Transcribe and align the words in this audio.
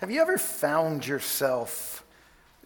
Have 0.00 0.10
you 0.10 0.22
ever 0.22 0.38
found 0.38 1.06
yourself 1.06 2.06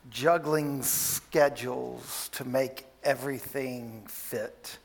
juggling 0.09 0.85
schedules 0.85 2.31
to 2.35 2.45
make 2.45 2.87
everything 3.03 4.05
fit? 4.07 4.79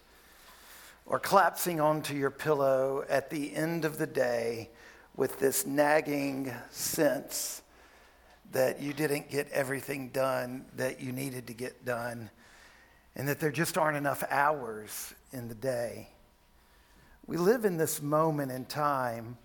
Or 1.05 1.19
collapsing 1.19 1.79
onto 1.79 2.15
your 2.15 2.31
pillow 2.31 3.05
at 3.07 3.29
the 3.29 3.55
end 3.55 3.85
of 3.85 3.99
the 3.99 4.07
day 4.07 4.71
with 5.15 5.37
this 5.37 5.67
nagging 5.67 6.51
sense 6.71 7.61
that 8.51 8.81
you 8.81 8.93
didn't 8.93 9.29
get 9.29 9.47
everything 9.51 10.09
done 10.09 10.65
that 10.75 10.99
you 10.99 11.11
needed 11.11 11.45
to 11.45 11.53
get 11.53 11.85
done 11.85 12.31
and 13.15 13.27
that 13.27 13.39
there 13.39 13.51
just 13.51 13.77
aren't 13.77 13.95
enough 13.95 14.23
hours 14.27 15.13
in 15.31 15.49
the 15.49 15.53
day? 15.53 16.07
We 17.27 17.37
live 17.37 17.63
in 17.63 17.77
this 17.77 18.01
moment 18.01 18.51
in 18.51 18.65
time 18.65 19.37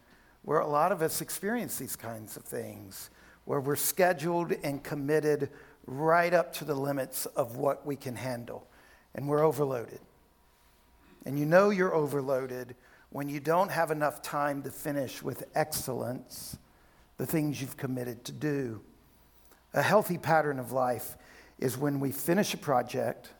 where 0.45 0.61
a 0.61 0.67
lot 0.67 0.93
of 0.93 1.03
us 1.03 1.21
experience 1.21 1.79
these 1.79 1.97
kinds 1.97 2.37
of 2.37 2.45
things, 2.45 3.11
where 3.45 3.61
we're 3.61 3.77
scheduled 3.77 4.52
and 4.62 4.83
committed 4.83 5.51
right 5.87 6.33
up 6.33 6.52
to 6.52 6.65
the 6.65 6.75
limits 6.75 7.27
of 7.27 7.57
what 7.57 7.85
we 7.87 7.97
can 7.97 8.16
handle, 8.16 8.66
and 9.15 9.29
we're 9.29 9.45
overloaded. 9.45 10.01
And 11.25 11.38
you 11.38 11.47
know 11.47 11.71
you're 11.71 11.95
overloaded 11.95 12.75
when 13.11 13.29
you 13.29 13.41
don't 13.41 13.71
have 13.71 13.91
enough 13.91 14.23
time 14.23 14.62
to 14.62 14.71
finish 14.71 15.23
with 15.23 15.45
excellence 15.55 16.59
the 17.16 17.27
things 17.27 17.61
you've 17.61 17.77
committed 17.77 18.24
to 18.24 18.33
do. 18.33 18.80
A 19.73 19.83
healthy 19.83 20.19
pattern 20.19 20.59
of 20.59 20.73
life 20.73 21.16
is 21.59 21.79
when 21.79 22.01
we 22.01 22.13
finish 22.13 22.55
a 22.55 22.59
project 22.59 23.30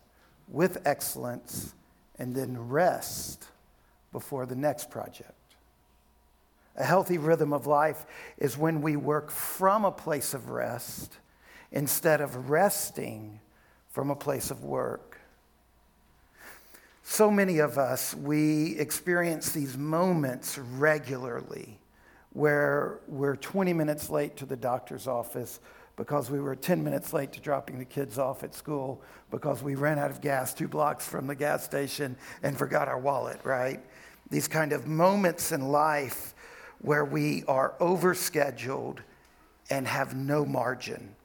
with 0.49 0.87
excellence 0.87 1.75
and 2.19 2.35
then 2.35 2.69
rest 2.69 3.49
before 4.13 4.47
the 4.47 4.55
next 4.55 4.91
project. 4.91 5.33
A 6.77 6.85
healthy 6.85 7.19
rhythm 7.19 7.53
of 7.53 7.67
life 7.67 8.05
is 8.39 8.59
when 8.59 8.83
we 8.83 8.97
work 8.97 9.31
from 9.31 9.85
a 9.85 9.93
place 9.93 10.35
of 10.35 10.51
rest 10.51 11.19
instead 11.71 12.21
of 12.21 12.51
resting 12.51 13.41
from 13.89 14.11
a 14.11 14.17
place 14.17 14.51
of 14.51 14.65
work. 14.65 15.21
So 17.05 17.31
many 17.31 17.59
of 17.59 17.79
us, 17.79 18.15
we 18.15 18.79
experience 18.79 19.53
these 19.53 19.77
moments 19.77 20.59
regularly 20.59 21.79
where 22.33 22.99
we're 23.07 23.37
20 23.37 23.73
minutes 23.73 24.11
late 24.11 24.37
to 24.37 24.47
the 24.47 24.57
doctor's 24.57 25.07
office 25.07 25.61
because 25.97 26.31
we 26.31 26.41
were 26.41 26.57
10 26.57 26.83
minutes 26.83 27.13
late 27.13 27.33
to 27.33 27.41
dropping 27.41 27.79
the 27.79 27.85
kids 27.85 28.19
off 28.19 28.43
at 28.43 28.55
school 28.55 29.01
because 29.31 29.63
we 29.63 29.77
ran 29.77 29.99
out 29.99 30.11
of 30.11 30.21
gas 30.21 30.53
two 30.53 30.67
blocks 30.67 31.07
from 31.07 31.29
the 31.29 31.35
gas 31.35 31.63
station 31.63 32.17
and 32.43 32.59
forgot 32.59 32.89
our 32.89 32.99
wallet, 32.99 33.39
right? 33.45 33.81
These 34.31 34.49
kind 34.49 34.73
of 34.73 34.89
moments 34.89 35.53
in 35.53 35.69
life 35.69 36.34
where 36.85 37.05
we 37.05 37.43
are 37.49 37.73
overscheduled 37.81 38.99
and 39.71 39.89
have 39.89 40.15
no 40.15 40.45
margin. 40.45 41.17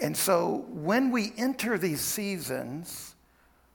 And 0.00 0.16
so 0.16 0.64
when 0.68 1.10
we 1.10 1.32
enter 1.36 1.76
these 1.76 2.00
seasons, 2.00 3.16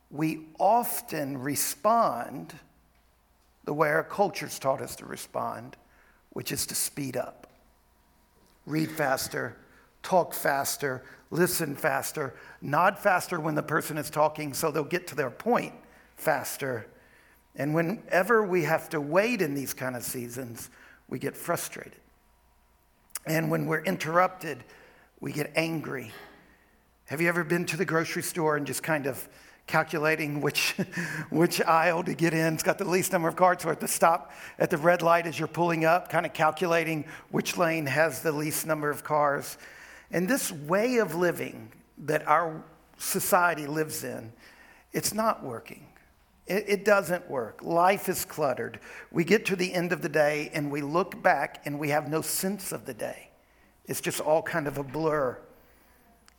we 0.10 0.46
often 0.58 1.38
respond 1.38 2.54
the 3.66 3.74
way 3.74 3.90
our 3.90 4.06
culture's 4.06 4.58
taught 4.58 4.82
us 4.82 4.96
to 4.96 5.06
respond, 5.06 5.76
which 6.30 6.54
is 6.54 6.66
to 6.68 6.76
speed 6.76 7.18
up. 7.18 7.48
Read 8.66 8.90
faster, 8.90 9.58
talk 10.02 10.34
faster, 10.34 11.04
listen 11.30 11.76
faster, 11.76 12.36
nod 12.62 12.98
faster 12.98 13.38
when 13.38 13.56
the 13.56 13.62
person 13.62 13.98
is 13.98 14.10
talking 14.10 14.54
so 14.54 14.72
they'll 14.72 14.86
get 14.86 15.08
to 15.08 15.16
their 15.16 15.30
point 15.30 15.74
faster. 16.16 16.88
And 17.56 17.74
whenever 17.74 18.44
we 18.44 18.64
have 18.64 18.90
to 18.90 19.00
wait 19.00 19.42
in 19.42 19.54
these 19.54 19.74
kind 19.74 19.96
of 19.96 20.04
seasons, 20.04 20.70
we 21.08 21.20
get 21.20 21.38
frustrated. 21.38 21.94
And 23.26 23.50
when 23.50 23.66
we're 23.66 23.84
interrupted, 23.84 24.64
we 25.20 25.32
get 25.32 25.52
angry. 25.56 26.12
Have 27.06 27.22
you 27.22 27.30
ever 27.30 27.44
been 27.44 27.66
to 27.68 27.78
the 27.78 27.86
grocery 27.86 28.24
store 28.24 28.58
and 28.58 28.68
just 28.68 28.84
kind 28.84 29.06
of 29.06 29.28
calculating 29.68 30.42
which, 30.42 30.76
which 31.30 31.62
aisle 31.62 32.04
to 32.04 32.14
get 32.14 32.34
in? 32.34 32.54
It's 32.54 32.64
got 32.64 32.78
the 32.78 32.86
least 32.86 33.12
number 33.12 33.28
of 33.28 33.36
cars, 33.36 33.64
or 33.66 33.72
at 33.72 33.80
the 33.80 33.88
stop 33.88 34.32
at 34.60 34.70
the 34.70 34.78
red 34.78 35.02
light 35.02 35.26
as 35.26 35.40
you're 35.40 35.48
pulling 35.48 35.86
up, 35.86 36.10
kind 36.10 36.26
of 36.26 36.34
calculating 36.34 37.06
which 37.32 37.58
lane 37.58 37.86
has 37.86 38.22
the 38.22 38.32
least 38.32 38.66
number 38.66 38.90
of 38.90 39.04
cars. 39.04 39.58
And 40.12 40.28
this 40.28 40.52
way 40.52 40.98
of 40.98 41.16
living 41.16 41.72
that 42.00 42.28
our 42.28 42.64
society 42.98 43.66
lives 43.66 44.04
in, 44.04 44.32
it's 44.92 45.14
not 45.14 45.44
working. 45.44 45.88
It, 46.48 46.66
it, 46.68 46.86
doesn't 46.86 47.30
work. 47.30 47.64
Life 47.64 48.08
is 48.08 48.24
cluttered. 48.24 48.80
We 49.12 49.24
get 49.24 49.46
to 49.48 49.56
the 49.56 49.74
end 49.74 49.92
of 49.92 50.02
the 50.02 50.10
day 50.10 50.52
and 50.54 50.70
we 50.70 50.82
look 50.82 51.22
back 51.24 51.62
and 51.66 51.80
we 51.80 51.90
have 51.90 52.08
no 52.08 52.22
sense 52.22 52.72
of 52.72 52.86
the 52.86 52.94
day. 52.94 53.30
It's 53.86 54.02
just 54.02 54.22
all 54.22 54.44
kind 54.44 54.68
of 54.68 54.78
a 54.78 54.84
blur. 54.84 55.40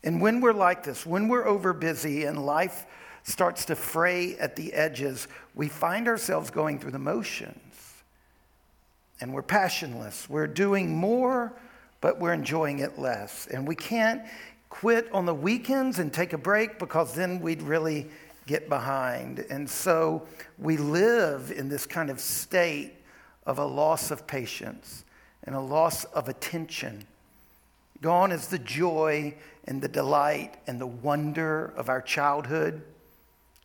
And 0.04 0.20
when 0.20 0.40
we're 0.40 0.52
like 0.52 0.84
this, 0.84 1.04
when 1.04 1.26
we're 1.26 1.46
over 1.46 1.72
busy 1.72 2.24
and 2.24 2.44
life 2.44 2.86
starts 3.24 3.64
to 3.64 3.74
fray 3.74 4.36
at 4.36 4.54
the 4.54 4.72
edges, 4.72 5.26
we 5.56 5.68
find 5.68 6.06
ourselves 6.06 6.50
going 6.50 6.78
through 6.78 6.92
the 6.92 6.98
motions. 7.00 8.04
And 9.20 9.34
we're 9.34 9.42
passionless. 9.42 10.30
We're 10.30 10.46
doing 10.46 10.94
more, 10.94 11.52
but 12.00 12.20
we're 12.20 12.34
enjoying 12.34 12.78
it 12.78 12.98
less. 12.98 13.48
And 13.48 13.66
we 13.66 13.74
can't 13.74 14.22
quit 14.68 15.10
on 15.12 15.26
the 15.26 15.34
weekends 15.34 15.98
and 15.98 16.12
take 16.12 16.32
a 16.32 16.38
break 16.38 16.78
because 16.78 17.14
then 17.14 17.40
we'd 17.40 17.62
really 17.62 18.08
get 18.46 18.68
behind. 18.68 19.40
And 19.50 19.68
so 19.68 20.26
we 20.58 20.76
live 20.76 21.50
in 21.50 21.68
this 21.68 21.84
kind 21.86 22.10
of 22.10 22.20
state 22.20 22.92
of 23.44 23.58
a 23.58 23.64
loss 23.64 24.10
of 24.10 24.26
patience 24.26 25.04
and 25.44 25.54
a 25.54 25.60
loss 25.60 26.04
of 26.04 26.28
attention. 26.28 27.06
Gone 28.00 28.32
is 28.32 28.48
the 28.48 28.58
joy 28.58 29.34
and 29.64 29.82
the 29.82 29.88
delight 29.88 30.54
and 30.66 30.80
the 30.80 30.86
wonder 30.86 31.72
of 31.76 31.88
our 31.88 32.00
childhood. 32.00 32.82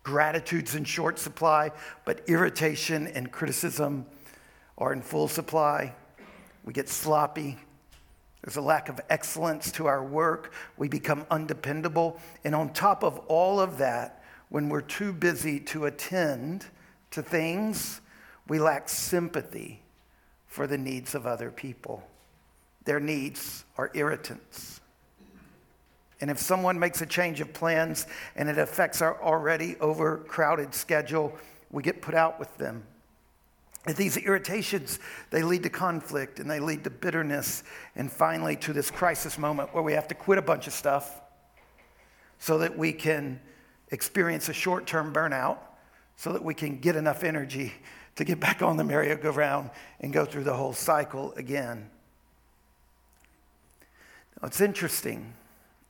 Gratitude's 0.03 0.75
in 0.75 0.83
short 0.83 1.19
supply, 1.19 1.71
but 2.05 2.21
irritation 2.27 3.07
and 3.07 3.31
criticism 3.31 4.05
are 4.77 4.93
in 4.93 5.01
full 5.01 5.27
supply. 5.27 5.93
We 6.63 6.73
get 6.73 6.89
sloppy. 6.89 7.57
There's 8.41 8.57
a 8.57 8.61
lack 8.61 8.89
of 8.89 8.99
excellence 9.09 9.71
to 9.73 9.85
our 9.85 10.03
work. 10.03 10.53
We 10.77 10.87
become 10.87 11.25
undependable. 11.29 12.19
And 12.43 12.55
on 12.55 12.73
top 12.73 13.03
of 13.03 13.19
all 13.27 13.59
of 13.59 13.77
that, 13.77 14.20
when 14.51 14.67
we're 14.67 14.81
too 14.81 15.13
busy 15.13 15.61
to 15.61 15.85
attend 15.85 16.65
to 17.09 17.23
things, 17.23 18.01
we 18.49 18.59
lack 18.59 18.89
sympathy 18.89 19.81
for 20.45 20.67
the 20.67 20.77
needs 20.77 21.15
of 21.15 21.25
other 21.25 21.49
people. 21.49 22.03
Their 22.83 22.99
needs 22.99 23.63
are 23.77 23.89
irritants. 23.93 24.81
And 26.19 26.29
if 26.29 26.37
someone 26.37 26.77
makes 26.77 27.01
a 27.01 27.05
change 27.05 27.39
of 27.39 27.53
plans 27.53 28.05
and 28.35 28.49
it 28.49 28.57
affects 28.57 29.01
our 29.01 29.23
already 29.23 29.77
overcrowded 29.79 30.75
schedule, 30.75 31.33
we 31.71 31.81
get 31.81 32.01
put 32.01 32.13
out 32.13 32.37
with 32.37 32.55
them. 32.57 32.83
And 33.87 33.95
these 33.95 34.17
irritations, 34.17 34.99
they 35.29 35.43
lead 35.43 35.63
to 35.63 35.69
conflict 35.69 36.41
and 36.41 36.51
they 36.51 36.59
lead 36.59 36.83
to 36.83 36.89
bitterness 36.89 37.63
and 37.95 38.11
finally 38.11 38.57
to 38.57 38.73
this 38.73 38.91
crisis 38.91 39.37
moment 39.37 39.73
where 39.73 39.81
we 39.81 39.93
have 39.93 40.09
to 40.09 40.15
quit 40.15 40.37
a 40.37 40.41
bunch 40.41 40.67
of 40.67 40.73
stuff 40.73 41.21
so 42.37 42.57
that 42.57 42.77
we 42.77 42.91
can 42.91 43.39
experience 43.91 44.49
a 44.49 44.53
short 44.53 44.87
term 44.87 45.13
burnout 45.13 45.57
so 46.15 46.33
that 46.33 46.43
we 46.43 46.53
can 46.53 46.79
get 46.79 46.95
enough 46.95 47.23
energy 47.23 47.73
to 48.15 48.23
get 48.23 48.39
back 48.39 48.61
on 48.61 48.77
the 48.77 48.83
merry-go-round 48.83 49.69
and 49.99 50.11
go 50.11 50.25
through 50.25 50.43
the 50.43 50.53
whole 50.53 50.73
cycle 50.73 51.33
again. 51.33 51.89
Now, 54.41 54.47
it's 54.47 54.61
interesting 54.61 55.33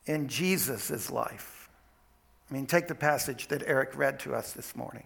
in 0.06 0.28
Jesus' 0.28 1.10
life. 1.10 1.68
I 2.50 2.54
mean, 2.54 2.66
take 2.66 2.86
the 2.86 2.94
passage 2.94 3.48
that 3.48 3.62
Eric 3.66 3.96
read 3.96 4.20
to 4.20 4.34
us 4.34 4.52
this 4.52 4.76
morning. 4.76 5.04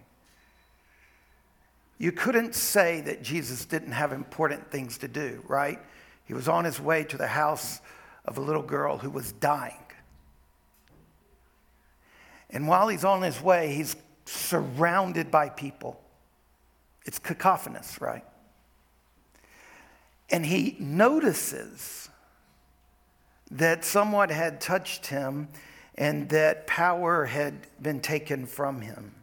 You 1.97 2.11
couldn't 2.11 2.53
say 2.53 3.01
that 3.01 3.23
Jesus 3.23 3.65
didn't 3.65 3.93
have 3.93 4.11
important 4.11 4.69
things 4.69 4.99
to 4.99 5.07
do, 5.07 5.43
right? 5.47 5.79
He 6.25 6.33
was 6.33 6.47
on 6.47 6.65
his 6.65 6.79
way 6.79 7.03
to 7.05 7.17
the 7.17 7.27
house 7.27 7.81
of 8.25 8.37
a 8.37 8.41
little 8.41 8.61
girl 8.61 8.97
who 8.97 9.09
was 9.09 9.31
dying. 9.31 9.79
And 12.49 12.67
while 12.67 12.87
he's 12.87 13.03
on 13.03 13.21
his 13.21 13.41
way, 13.41 13.73
he's 13.73 13.95
surrounded 14.25 15.31
by 15.31 15.49
people. 15.49 16.01
It's 17.05 17.19
cacophonous, 17.19 18.01
right? 18.01 18.25
And 20.29 20.45
he 20.45 20.75
notices 20.79 22.09
that 23.51 23.85
someone 23.85 24.29
had 24.29 24.59
touched 24.59 25.07
him 25.07 25.47
and 25.95 26.29
that 26.29 26.67
power 26.67 27.25
had 27.25 27.67
been 27.81 28.01
taken 28.01 28.45
from 28.45 28.81
him. 28.81 29.15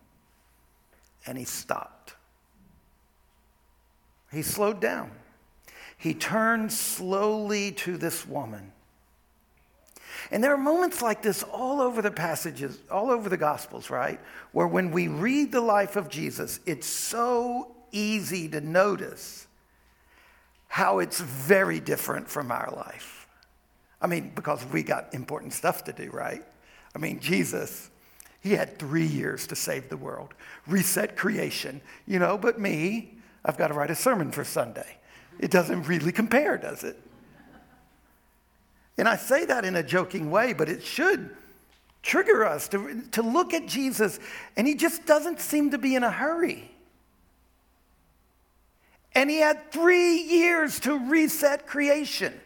And 1.26 1.38
he 1.38 1.44
stopped. 1.44 2.14
He 4.32 4.42
slowed 4.42 4.80
down. 4.80 5.12
He 5.96 6.12
turned 6.12 6.72
slowly 6.72 7.72
to 7.72 7.96
this 7.96 8.26
woman 8.26 8.72
and 10.30 10.42
there 10.42 10.52
are 10.52 10.58
moments 10.58 11.02
like 11.02 11.22
this 11.22 11.42
all 11.42 11.80
over 11.80 12.02
the 12.02 12.10
passages, 12.10 12.78
all 12.90 13.10
over 13.10 13.28
the 13.28 13.36
Gospels, 13.36 13.90
right? 13.90 14.20
Where 14.52 14.66
when 14.66 14.90
we 14.90 15.08
read 15.08 15.52
the 15.52 15.60
life 15.60 15.96
of 15.96 16.08
Jesus, 16.08 16.60
it's 16.66 16.86
so 16.86 17.74
easy 17.92 18.48
to 18.48 18.60
notice 18.60 19.46
how 20.68 20.98
it's 20.98 21.20
very 21.20 21.78
different 21.78 22.28
from 22.28 22.50
our 22.50 22.72
life. 22.74 23.28
I 24.00 24.06
mean, 24.06 24.32
because 24.34 24.64
we 24.66 24.82
got 24.82 25.14
important 25.14 25.52
stuff 25.52 25.84
to 25.84 25.92
do, 25.92 26.10
right? 26.10 26.44
I 26.94 26.98
mean, 26.98 27.20
Jesus, 27.20 27.90
he 28.40 28.52
had 28.52 28.78
three 28.78 29.06
years 29.06 29.46
to 29.46 29.56
save 29.56 29.88
the 29.88 29.96
world, 29.96 30.34
reset 30.66 31.16
creation, 31.16 31.80
you 32.06 32.18
know, 32.18 32.36
but 32.36 32.58
me, 32.58 33.14
I've 33.44 33.56
got 33.56 33.68
to 33.68 33.74
write 33.74 33.90
a 33.90 33.94
sermon 33.94 34.32
for 34.32 34.44
Sunday. 34.44 34.98
It 35.38 35.50
doesn't 35.50 35.84
really 35.84 36.12
compare, 36.12 36.56
does 36.58 36.84
it? 36.84 37.00
And 38.96 39.08
I 39.08 39.16
say 39.16 39.44
that 39.46 39.64
in 39.64 39.76
a 39.76 39.82
joking 39.82 40.30
way, 40.30 40.52
but 40.52 40.68
it 40.68 40.82
should 40.82 41.30
trigger 42.02 42.44
us 42.44 42.68
to, 42.68 43.02
to 43.12 43.22
look 43.22 43.54
at 43.54 43.66
Jesus, 43.66 44.20
and 44.56 44.66
he 44.66 44.74
just 44.74 45.06
doesn't 45.06 45.40
seem 45.40 45.70
to 45.70 45.78
be 45.78 45.94
in 45.94 46.04
a 46.04 46.10
hurry. 46.10 46.70
And 49.14 49.30
he 49.30 49.38
had 49.38 49.72
three 49.72 50.22
years 50.22 50.80
to 50.80 50.98
reset 50.98 51.66
creation. 51.66 52.38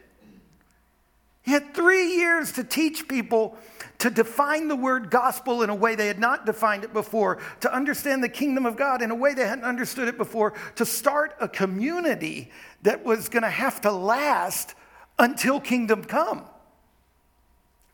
He 1.43 1.53
had 1.53 1.75
three 1.75 2.17
years 2.17 2.53
to 2.53 2.65
teach 2.65 3.09
people 3.09 3.57
to 3.99 4.11
define 4.11 4.69
the 4.69 4.77
word 4.77 5.11
gospel 5.11 5.63
in 5.63 5.71
a 5.71 5.75
way 5.75 5.97
they 5.97 6.07
had 6.07 6.21
not 6.21 6.47
defined 6.47 6.85
it 6.85 6.93
before, 6.93 7.39
to 7.61 7.75
understand 7.75 8.23
the 8.23 8.29
kingdom 8.29 8.65
of 8.65 8.77
God 8.77 9.03
in 9.03 9.11
a 9.11 9.15
way 9.15 9.35
they 9.35 9.47
hadn't 9.47 9.65
understood 9.65 10.09
it 10.09 10.17
before, 10.17 10.53
to 10.77 10.87
start 10.87 11.35
a 11.41 11.49
community 11.49 12.53
that 12.83 13.05
was 13.05 13.29
going 13.29 13.43
to 13.43 13.51
have 13.51 13.81
to 13.81 13.91
last 13.91 14.75
until 15.19 15.61
kingdom 15.61 16.05
come. 16.05 16.45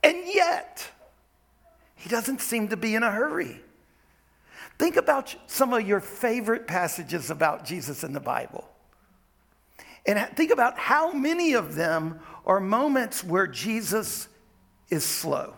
And 0.03 0.19
yet, 0.27 0.91
he 1.95 2.09
doesn't 2.09 2.41
seem 2.41 2.69
to 2.69 2.77
be 2.77 2.95
in 2.95 3.03
a 3.03 3.11
hurry. 3.11 3.61
Think 4.79 4.97
about 4.97 5.35
some 5.47 5.73
of 5.73 5.87
your 5.87 6.01
favorite 6.01 6.67
passages 6.67 7.31
about 7.31 7.65
Jesus 7.65 8.05
in 8.05 8.13
the 8.13 8.21
Bible. 8.21 8.69
And 10.07 10.19
think 10.37 10.51
about 10.51 10.79
how 10.79 11.13
many 11.13 11.55
of 11.55 11.75
them 11.75 12.21
are 12.45 12.61
moments 12.61 13.25
where 13.25 13.47
Jesus 13.47 14.29
is 14.91 15.05
slow. 15.05 15.55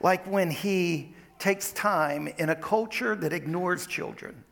Like 0.00 0.24
when 0.26 0.50
he 0.50 1.14
takes 1.38 1.72
time 1.72 2.28
in 2.38 2.50
a 2.50 2.54
culture 2.54 3.16
that 3.16 3.32
ignores 3.32 3.86
children 3.86 4.44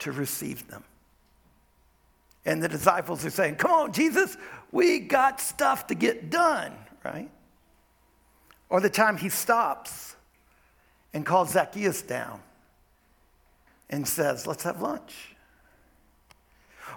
to 0.00 0.10
receive 0.10 0.66
them. 0.68 0.82
And 2.44 2.62
the 2.62 2.68
disciples 2.68 3.24
are 3.24 3.30
saying, 3.30 3.56
Come 3.56 3.70
on, 3.70 3.92
Jesus, 3.92 4.36
we 4.72 4.98
got 4.98 5.40
stuff 5.40 5.86
to 5.88 5.94
get 5.94 6.30
done, 6.30 6.72
right? 7.04 7.30
Or 8.68 8.80
the 8.80 8.90
time 8.90 9.16
he 9.16 9.28
stops 9.28 10.16
and 11.12 11.24
calls 11.24 11.52
Zacchaeus 11.52 12.02
down 12.02 12.40
and 13.90 14.06
says, 14.06 14.46
Let's 14.46 14.64
have 14.64 14.80
lunch. 14.80 15.32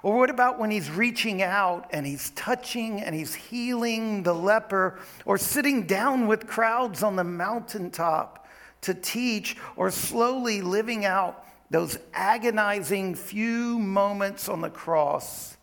Or 0.04 0.18
what 0.18 0.30
about 0.30 0.60
when 0.60 0.72
he's 0.72 0.90
reaching 0.90 1.42
out 1.42 1.88
and 1.92 2.06
he's 2.06 2.32
touching 2.32 3.02
and 3.02 3.16
he's 3.16 3.34
healing 3.34 4.24
the 4.24 4.34
leper, 4.34 5.00
or 5.26 5.38
sitting 5.38 5.88
down 5.88 6.28
with 6.28 6.48
crowds 6.48 7.02
on 7.04 7.16
the 7.16 7.24
mountaintop 7.24 8.48
to 8.82 8.94
teach, 8.94 9.58
or 9.76 9.90
slowly 9.90 10.62
living 10.62 11.06
out 11.06 11.45
those 11.70 11.98
agonizing 12.14 13.16
few 13.16 13.80
moments 13.80 14.48
on 14.50 14.62
the 14.62 14.70
cross, 14.70 15.58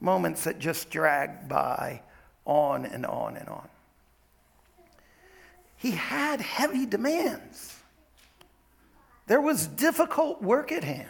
moments 0.00 0.44
that 0.44 0.58
just 0.58 0.90
drag 0.90 1.48
by 1.48 2.02
on 2.44 2.86
and 2.86 3.04
on 3.04 3.36
and 3.36 3.48
on? 3.48 3.68
he 5.78 5.92
had 5.92 6.40
heavy 6.40 6.84
demands. 6.84 7.76
There 9.26 9.40
was 9.40 9.66
difficult 9.66 10.42
work 10.42 10.72
at 10.72 10.84
hand. 10.84 11.08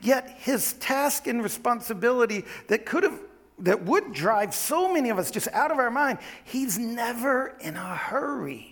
Yet 0.00 0.28
his 0.40 0.74
task 0.74 1.26
and 1.26 1.42
responsibility 1.42 2.44
that 2.68 2.84
could 2.84 3.04
have 3.04 3.18
that 3.58 3.84
would 3.84 4.12
drive 4.12 4.54
so 4.54 4.92
many 4.92 5.10
of 5.10 5.18
us 5.18 5.30
just 5.30 5.46
out 5.48 5.70
of 5.70 5.78
our 5.78 5.90
mind, 5.90 6.18
he's 6.42 6.78
never 6.78 7.54
in 7.60 7.76
a 7.76 7.94
hurry. 7.94 8.71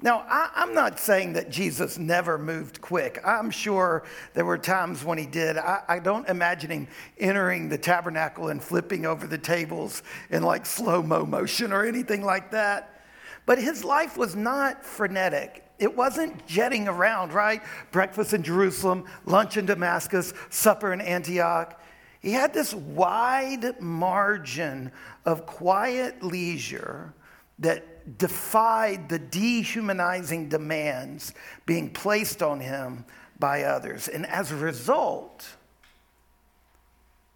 Now, 0.00 0.24
I, 0.28 0.62
am 0.62 0.74
not 0.74 1.00
saying 1.00 1.32
that 1.32 1.50
Jesus 1.50 1.98
never 1.98 2.38
moved 2.38 2.80
quick. 2.80 3.20
I'm 3.24 3.50
sure 3.50 4.04
there 4.32 4.44
were 4.44 4.56
times 4.56 5.04
when 5.04 5.18
he 5.18 5.26
did. 5.26 5.58
I, 5.58 5.82
I 5.88 5.98
don't 5.98 6.28
imagine 6.28 6.70
him 6.70 6.88
entering 7.18 7.68
the 7.68 7.78
tabernacle 7.78 8.48
and 8.48 8.62
flipping 8.62 9.06
over 9.06 9.26
the 9.26 9.38
tables 9.38 10.04
in 10.30 10.44
like 10.44 10.66
slow 10.66 11.02
mo 11.02 11.26
motion 11.26 11.72
or 11.72 11.84
anything 11.84 12.22
like 12.22 12.52
that. 12.52 13.02
But 13.44 13.58
his 13.58 13.82
life 13.82 14.16
was 14.16 14.36
not 14.36 14.84
frenetic. 14.84 15.64
It 15.80 15.96
wasn't 15.96 16.46
jetting 16.46 16.86
around, 16.86 17.32
right? 17.32 17.62
Breakfast 17.90 18.32
in 18.32 18.44
Jerusalem, 18.44 19.04
lunch 19.24 19.56
in 19.56 19.66
Damascus, 19.66 20.32
supper 20.48 20.92
in 20.92 21.00
Antioch. 21.00 21.80
He 22.20 22.32
had 22.32 22.54
this 22.54 22.72
wide 22.72 23.80
margin 23.80 24.92
of 25.24 25.46
quiet 25.46 26.22
leisure 26.22 27.14
that 27.60 27.97
defied 28.16 29.08
the 29.08 29.18
dehumanizing 29.18 30.48
demands 30.48 31.34
being 31.66 31.90
placed 31.90 32.42
on 32.42 32.60
him 32.60 33.04
by 33.38 33.64
others. 33.64 34.08
And 34.08 34.24
as 34.26 34.50
a 34.50 34.56
result, 34.56 35.46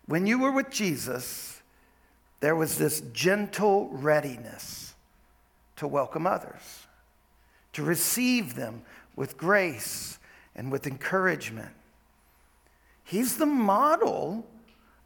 when 0.06 0.26
you 0.26 0.38
were 0.38 0.52
with 0.52 0.70
Jesus, 0.70 1.60
there 2.40 2.56
was 2.56 2.78
this 2.78 3.02
gentle 3.12 3.88
readiness 3.90 4.94
to 5.76 5.86
welcome 5.86 6.26
others, 6.26 6.86
to 7.72 7.82
receive 7.82 8.54
them 8.54 8.82
with 9.14 9.36
grace 9.36 10.18
and 10.54 10.72
with 10.72 10.86
encouragement. 10.86 11.70
He's 13.04 13.36
the 13.36 13.46
model 13.46 14.46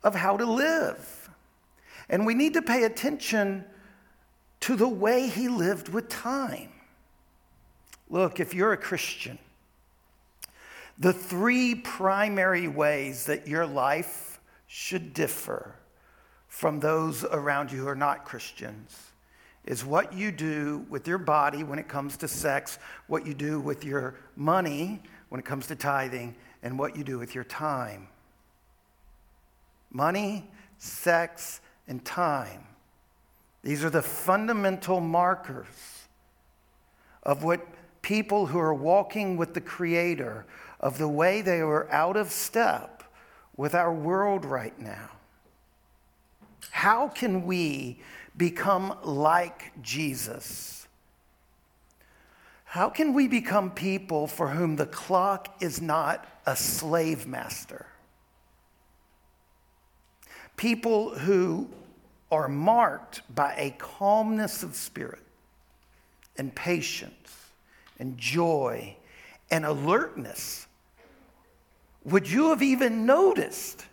of 0.02 0.14
how 0.14 0.36
to 0.36 0.46
live. 0.46 1.30
And 2.08 2.24
we 2.24 2.34
need 2.34 2.54
to 2.54 2.62
pay 2.62 2.84
attention 2.84 3.64
to 4.66 4.74
the 4.74 4.88
way 4.88 5.28
he 5.28 5.46
lived 5.46 5.88
with 5.90 6.08
time. 6.08 6.68
Look, 8.10 8.40
if 8.40 8.52
you're 8.52 8.72
a 8.72 8.76
Christian, 8.76 9.38
the 10.98 11.12
three 11.12 11.76
primary 11.76 12.66
ways 12.66 13.26
that 13.26 13.46
your 13.46 13.64
life 13.64 14.40
should 14.66 15.14
differ 15.14 15.76
from 16.48 16.80
those 16.80 17.22
around 17.22 17.70
you 17.70 17.82
who 17.82 17.86
are 17.86 17.94
not 17.94 18.24
Christians 18.24 19.12
is 19.66 19.84
what 19.84 20.12
you 20.12 20.32
do 20.32 20.84
with 20.90 21.06
your 21.06 21.18
body 21.18 21.62
when 21.62 21.78
it 21.78 21.86
comes 21.86 22.16
to 22.16 22.26
sex, 22.26 22.80
what 23.06 23.24
you 23.24 23.34
do 23.34 23.60
with 23.60 23.84
your 23.84 24.16
money 24.34 25.00
when 25.28 25.38
it 25.38 25.44
comes 25.44 25.68
to 25.68 25.76
tithing, 25.76 26.34
and 26.64 26.76
what 26.76 26.96
you 26.96 27.04
do 27.04 27.20
with 27.20 27.36
your 27.36 27.44
time. 27.44 28.08
Money, 29.92 30.50
sex, 30.78 31.60
and 31.86 32.04
time. 32.04 32.66
These 33.66 33.82
are 33.82 33.90
the 33.90 34.00
fundamental 34.00 35.00
markers 35.00 36.06
of 37.24 37.42
what 37.42 37.66
people 38.00 38.46
who 38.46 38.60
are 38.60 38.72
walking 38.72 39.36
with 39.36 39.54
the 39.54 39.60
Creator, 39.60 40.46
of 40.78 40.98
the 40.98 41.08
way 41.08 41.40
they 41.40 41.58
are 41.62 41.90
out 41.90 42.16
of 42.16 42.30
step 42.30 43.02
with 43.56 43.74
our 43.74 43.92
world 43.92 44.44
right 44.44 44.78
now. 44.78 45.10
How 46.70 47.08
can 47.08 47.44
we 47.44 47.98
become 48.36 48.96
like 49.02 49.72
Jesus? 49.82 50.86
How 52.66 52.88
can 52.88 53.14
we 53.14 53.26
become 53.26 53.72
people 53.72 54.28
for 54.28 54.46
whom 54.46 54.76
the 54.76 54.86
clock 54.86 55.60
is 55.60 55.82
not 55.82 56.24
a 56.46 56.54
slave 56.54 57.26
master? 57.26 57.86
People 60.56 61.18
who 61.18 61.68
are 62.30 62.48
marked 62.48 63.22
by 63.34 63.54
a 63.56 63.70
calmness 63.78 64.62
of 64.62 64.74
spirit 64.74 65.22
and 66.36 66.54
patience 66.54 67.50
and 67.98 68.18
joy 68.18 68.96
and 69.50 69.64
alertness. 69.64 70.66
Would 72.04 72.30
you 72.30 72.50
have 72.50 72.62
even 72.62 73.06
noticed 73.06 73.84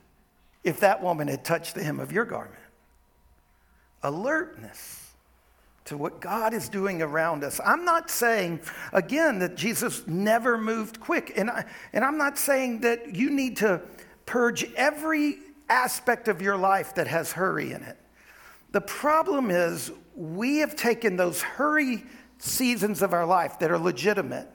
if 0.63 0.79
that 0.79 1.01
woman 1.01 1.27
had 1.27 1.43
touched 1.45 1.75
the 1.75 1.83
hem 1.83 1.99
of 1.99 2.11
your 2.11 2.25
garment? 2.25 2.59
alertness 4.03 4.99
to 5.85 5.97
what 5.97 6.21
God 6.21 6.53
is 6.53 6.69
doing 6.69 7.01
around 7.01 7.43
us. 7.43 7.59
I'm 7.65 7.83
not 7.83 8.09
saying, 8.09 8.61
again, 8.93 9.39
that 9.39 9.55
Jesus 9.55 10.05
never 10.07 10.57
moved 10.57 10.99
quick. 10.99 11.33
And, 11.35 11.49
I, 11.49 11.65
and 11.91 12.05
I'm 12.05 12.17
not 12.17 12.37
saying 12.37 12.81
that 12.81 13.15
you 13.15 13.29
need 13.29 13.57
to 13.57 13.81
purge 14.25 14.65
every 14.75 15.39
aspect 15.67 16.27
of 16.27 16.41
your 16.41 16.55
life 16.55 16.95
that 16.95 17.07
has 17.07 17.33
hurry 17.33 17.71
in 17.71 17.83
it. 17.83 17.97
The 18.73 18.81
problem 18.81 19.51
is, 19.51 19.91
we 20.15 20.57
have 20.57 20.75
taken 20.75 21.15
those 21.15 21.41
hurry 21.41 22.03
seasons 22.39 23.01
of 23.01 23.13
our 23.13 23.25
life 23.25 23.59
that 23.59 23.71
are 23.71 23.77
legitimate 23.77 24.49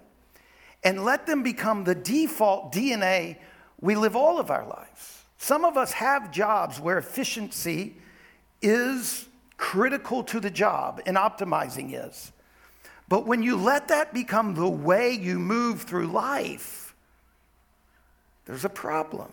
and 0.85 1.05
let 1.05 1.27
them 1.27 1.43
become 1.43 1.85
the 1.85 1.95
default 1.95 2.73
DNA 2.73 3.39
we 3.81 3.95
live 3.95 4.17
all 4.17 4.39
of 4.39 4.51
our 4.51 4.67
lives. 4.67 5.23
Some 5.39 5.65
of 5.65 5.77
us 5.77 5.93
have 5.93 6.33
jobs 6.33 6.81
where 6.81 6.99
efficiency 6.99 7.97
is 8.61 9.29
critical 9.57 10.25
to 10.25 10.41
the 10.41 10.51
job, 10.51 11.01
and 11.07 11.17
optimizing 11.17 11.91
is. 11.95 12.33
But 13.09 13.25
when 13.25 13.43
you 13.43 13.57
let 13.57 13.89
that 13.89 14.13
become 14.13 14.55
the 14.55 14.69
way 14.69 15.13
you 15.13 15.39
move 15.39 15.83
through 15.83 16.09
life, 16.09 16.95
there's 18.47 18.65
a 18.65 18.69
problem 18.69 19.31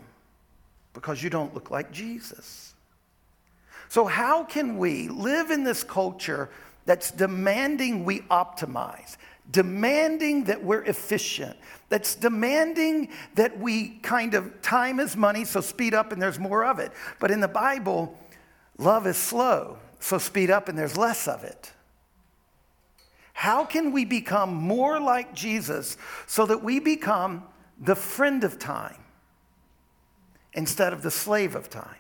because 0.94 1.24
you 1.24 1.32
don't 1.32 1.54
look 1.56 1.72
like 1.72 1.92
Jesus. 1.92 2.75
So, 3.90 4.06
how 4.06 4.44
can 4.44 4.78
we 4.78 5.08
live 5.08 5.52
in 5.52 5.64
this 5.64 5.84
culture 5.84 6.50
that's 6.86 7.12
demanding 7.12 8.06
we 8.06 8.22
optimize, 8.22 9.18
demanding 9.52 10.46
that 10.46 10.64
we're 10.64 10.84
efficient, 10.84 11.56
that's 11.90 12.16
demanding 12.16 13.10
that 13.36 13.60
we 13.60 13.90
kind 14.00 14.34
of 14.34 14.62
time 14.62 15.00
is 15.00 15.16
money, 15.16 15.46
so 15.46 15.62
speed 15.62 15.94
up 15.94 16.12
and 16.12 16.22
there's 16.22 16.40
more 16.40 16.66
of 16.66 16.80
it. 16.80 16.92
But 17.20 17.32
in 17.32 17.40
the 17.40 17.48
Bible, 17.48 18.18
love 18.78 19.08
is 19.08 19.18
slow, 19.18 19.78
so 20.00 20.18
speed 20.18 20.50
up 20.50 20.70
and 20.70 20.78
there's 20.78 20.98
less 20.98 21.28
of 21.28 21.44
it. 21.44 21.72
How 23.34 23.66
can 23.66 23.92
we 23.92 24.06
become 24.06 24.54
more 24.54 25.00
like 25.00 25.34
Jesus 25.34 25.98
so 26.26 26.46
that 26.46 26.64
we 26.64 26.80
become 26.80 27.44
the 27.80 27.96
friend 27.96 28.44
of 28.44 28.58
time 28.58 29.04
instead 30.54 30.94
of 30.94 31.02
the 31.02 31.12
slave 31.12 31.54
of 31.54 31.70
time? 31.70 31.98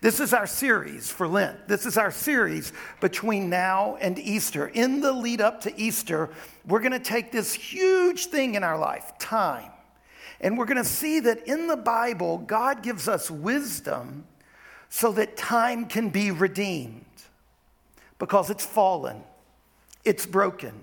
This 0.00 0.20
is 0.20 0.34
our 0.34 0.46
series 0.46 1.10
for 1.10 1.26
Lent. 1.26 1.68
This 1.68 1.86
is 1.86 1.96
our 1.96 2.10
series 2.10 2.72
between 3.00 3.48
now 3.48 3.96
and 4.00 4.18
Easter. 4.18 4.68
In 4.68 5.00
the 5.00 5.12
lead 5.12 5.40
up 5.40 5.62
to 5.62 5.80
Easter, 5.80 6.28
we're 6.66 6.80
going 6.80 6.92
to 6.92 6.98
take 6.98 7.32
this 7.32 7.54
huge 7.54 8.26
thing 8.26 8.56
in 8.56 8.62
our 8.62 8.78
life, 8.78 9.12
time, 9.18 9.70
and 10.40 10.58
we're 10.58 10.66
going 10.66 10.76
to 10.76 10.84
see 10.84 11.20
that 11.20 11.46
in 11.48 11.66
the 11.66 11.76
Bible, 11.76 12.38
God 12.38 12.82
gives 12.82 13.08
us 13.08 13.30
wisdom 13.30 14.26
so 14.90 15.12
that 15.12 15.36
time 15.36 15.86
can 15.86 16.10
be 16.10 16.30
redeemed 16.30 17.04
because 18.18 18.50
it's 18.50 18.64
fallen, 18.64 19.22
it's 20.04 20.26
broken. 20.26 20.74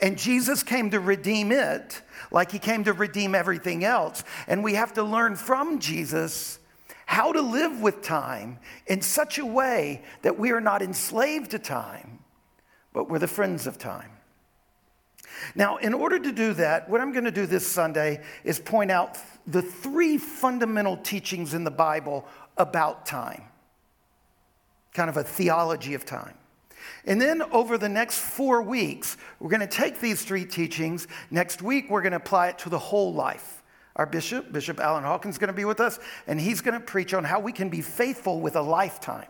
And 0.00 0.18
Jesus 0.18 0.62
came 0.62 0.90
to 0.90 1.00
redeem 1.00 1.52
it 1.52 2.02
like 2.30 2.50
he 2.50 2.58
came 2.58 2.84
to 2.84 2.92
redeem 2.92 3.34
everything 3.34 3.84
else. 3.84 4.22
And 4.46 4.62
we 4.62 4.74
have 4.74 4.92
to 4.94 5.02
learn 5.02 5.34
from 5.36 5.78
Jesus 5.78 6.58
how 7.12 7.30
to 7.30 7.42
live 7.42 7.82
with 7.82 8.00
time 8.00 8.58
in 8.86 9.02
such 9.02 9.36
a 9.36 9.44
way 9.44 10.00
that 10.22 10.38
we 10.38 10.50
are 10.50 10.62
not 10.62 10.80
enslaved 10.80 11.50
to 11.50 11.58
time, 11.58 12.20
but 12.94 13.10
we're 13.10 13.18
the 13.18 13.28
friends 13.28 13.66
of 13.66 13.76
time. 13.76 14.08
Now, 15.54 15.76
in 15.76 15.92
order 15.92 16.18
to 16.18 16.32
do 16.32 16.54
that, 16.54 16.88
what 16.88 17.02
I'm 17.02 17.12
going 17.12 17.26
to 17.26 17.30
do 17.30 17.44
this 17.44 17.66
Sunday 17.70 18.22
is 18.44 18.58
point 18.58 18.90
out 18.90 19.18
the 19.46 19.60
three 19.60 20.16
fundamental 20.16 20.96
teachings 20.96 21.52
in 21.52 21.64
the 21.64 21.70
Bible 21.70 22.24
about 22.56 23.04
time, 23.04 23.42
kind 24.94 25.10
of 25.10 25.18
a 25.18 25.22
theology 25.22 25.92
of 25.92 26.06
time. 26.06 26.38
And 27.04 27.20
then 27.20 27.42
over 27.52 27.76
the 27.76 27.90
next 27.90 28.20
four 28.20 28.62
weeks, 28.62 29.18
we're 29.38 29.50
going 29.50 29.60
to 29.60 29.66
take 29.66 30.00
these 30.00 30.24
three 30.24 30.46
teachings. 30.46 31.06
Next 31.30 31.60
week, 31.60 31.90
we're 31.90 32.00
going 32.00 32.12
to 32.12 32.16
apply 32.16 32.48
it 32.48 32.58
to 32.60 32.70
the 32.70 32.78
whole 32.78 33.12
life. 33.12 33.61
Our 33.96 34.06
bishop, 34.06 34.52
Bishop 34.52 34.80
Alan 34.80 35.04
Hawkins, 35.04 35.34
is 35.34 35.38
going 35.38 35.48
to 35.48 35.54
be 35.54 35.64
with 35.64 35.80
us, 35.80 35.98
and 36.26 36.40
he's 36.40 36.60
going 36.60 36.78
to 36.78 36.84
preach 36.84 37.12
on 37.12 37.24
how 37.24 37.40
we 37.40 37.52
can 37.52 37.68
be 37.68 37.80
faithful 37.80 38.40
with 38.40 38.56
a 38.56 38.62
lifetime. 38.62 39.28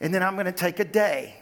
And 0.00 0.12
then 0.12 0.22
I'm 0.22 0.34
going 0.34 0.46
to 0.46 0.52
take 0.52 0.80
a 0.80 0.84
day, 0.84 1.36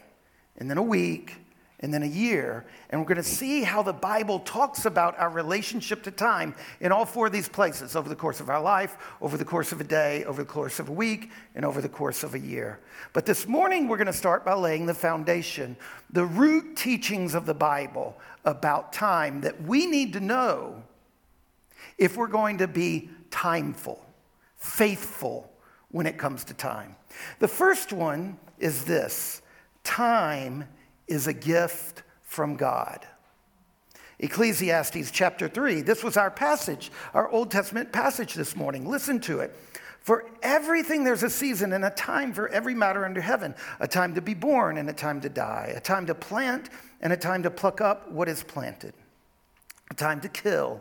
and 0.59 0.69
then 0.69 0.76
a 0.76 0.83
week, 0.83 1.38
and 1.83 1.92
then 1.92 2.04
a 2.04 2.07
year, 2.07 2.64
and 2.90 3.00
we're 3.00 3.07
going 3.07 3.16
to 3.16 3.25
see 3.25 3.64
how 3.64 3.83
the 3.83 3.92
Bible 3.92 4.38
talks 4.40 4.87
about 4.87 5.19
our 5.19 5.28
relationship 5.28 6.04
to 6.04 6.12
time 6.12 6.54
in 6.81 6.92
all 6.92 7.04
four 7.04 7.26
of 7.26 7.33
these 7.33 7.49
places 7.49 7.97
over 7.97 8.09
the 8.09 8.14
course 8.14 8.38
of 8.38 8.49
our 8.49 8.62
life, 8.62 8.97
over 9.21 9.37
the 9.37 9.45
course 9.45 9.73
of 9.73 9.81
a 9.81 9.85
day, 9.85 10.25
over 10.25 10.45
the 10.45 10.49
course 10.49 10.78
of 10.78 10.88
a 10.88 10.92
week, 10.92 11.33
and 11.57 11.64
over 11.64 11.81
the 11.81 11.88
course 11.88 12.23
of 12.23 12.35
a 12.35 12.38
year. 12.38 12.78
But 13.12 13.26
this 13.26 13.49
morning, 13.49 13.88
we're 13.88 13.97
going 13.97 14.07
to 14.07 14.12
start 14.12 14.45
by 14.45 14.54
laying 14.54 14.87
the 14.87 14.95
foundation, 14.95 15.76
the 16.11 16.25
root 16.25 16.76
teachings 16.76 17.35
of 17.35 17.47
the 17.47 17.54
Bible 17.54 18.16
about 18.45 18.92
time 18.92 19.40
that 19.40 19.61
we 19.62 19.87
need 19.87 20.12
to 20.12 20.21
know 20.21 20.85
if 21.99 22.16
we're 22.16 22.26
going 22.26 22.58
to 22.58 22.68
be 22.68 23.11
timeful, 23.30 24.04
faithful 24.56 25.50
when 25.90 26.06
it 26.06 26.18
comes 26.18 26.44
to 26.44 26.54
time. 26.54 26.96
The 27.38 27.49
first 27.49 27.92
one 27.92 28.38
is 28.58 28.84
this 28.84 29.42
time 29.84 30.64
is 31.06 31.26
a 31.26 31.32
gift 31.32 32.02
from 32.22 32.56
God. 32.56 33.06
Ecclesiastes 34.18 35.11
chapter 35.11 35.49
3. 35.49 35.82
This 35.82 36.04
was 36.04 36.16
our 36.16 36.30
passage, 36.30 36.92
our 37.12 37.28
Old 37.30 37.50
Testament 37.50 37.92
passage 37.92 38.34
this 38.34 38.54
morning. 38.54 38.88
Listen 38.88 39.20
to 39.20 39.40
it. 39.40 39.54
For 40.00 40.26
everything 40.42 41.04
there's 41.04 41.22
a 41.22 41.30
season 41.30 41.72
and 41.72 41.84
a 41.84 41.90
time 41.90 42.32
for 42.32 42.49
every 42.49 42.75
matter 42.75 43.04
under 43.04 43.20
heaven 43.20 43.54
a 43.78 43.87
time 43.87 44.14
to 44.14 44.20
be 44.20 44.34
born 44.34 44.76
and 44.78 44.88
a 44.90 44.92
time 44.92 45.20
to 45.20 45.28
die, 45.28 45.72
a 45.76 45.80
time 45.80 46.06
to 46.06 46.14
plant 46.14 46.70
and 47.00 47.12
a 47.12 47.16
time 47.16 47.42
to 47.44 47.50
pluck 47.50 47.80
up 47.80 48.11
what 48.11 48.28
is 48.28 48.42
planted, 48.42 48.94
a 49.90 49.94
time 49.94 50.20
to 50.20 50.28
kill 50.28 50.80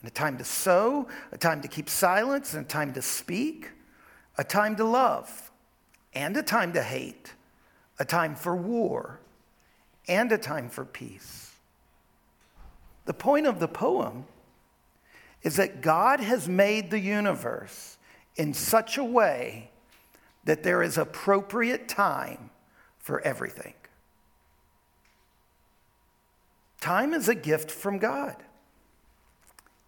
and 0.00 0.08
a 0.08 0.12
time 0.12 0.38
to 0.38 0.44
sow, 0.44 1.08
a 1.32 1.38
time 1.38 1.60
to 1.62 1.68
keep 1.68 1.88
silence, 1.88 2.54
and 2.54 2.64
a 2.64 2.68
time 2.68 2.92
to 2.92 3.02
speak, 3.02 3.70
a 4.38 4.44
time 4.44 4.76
to 4.76 4.84
love, 4.84 5.50
and 6.14 6.36
a 6.36 6.42
time 6.42 6.72
to 6.72 6.82
hate, 6.82 7.34
a 7.98 8.04
time 8.04 8.34
for 8.34 8.54
war, 8.54 9.20
and 10.08 10.30
a 10.32 10.38
time 10.38 10.68
for 10.68 10.84
peace. 10.84 11.54
The 13.06 13.14
point 13.14 13.46
of 13.46 13.60
the 13.60 13.68
poem 13.68 14.26
is 15.42 15.56
that 15.56 15.80
God 15.80 16.20
has 16.20 16.48
made 16.48 16.90
the 16.90 16.98
universe 16.98 17.96
in 18.36 18.52
such 18.52 18.98
a 18.98 19.04
way 19.04 19.70
that 20.44 20.62
there 20.62 20.82
is 20.82 20.98
appropriate 20.98 21.88
time 21.88 22.50
for 22.98 23.20
everything. 23.20 23.74
Time 26.80 27.14
is 27.14 27.28
a 27.28 27.34
gift 27.34 27.70
from 27.70 27.98
God. 27.98 28.36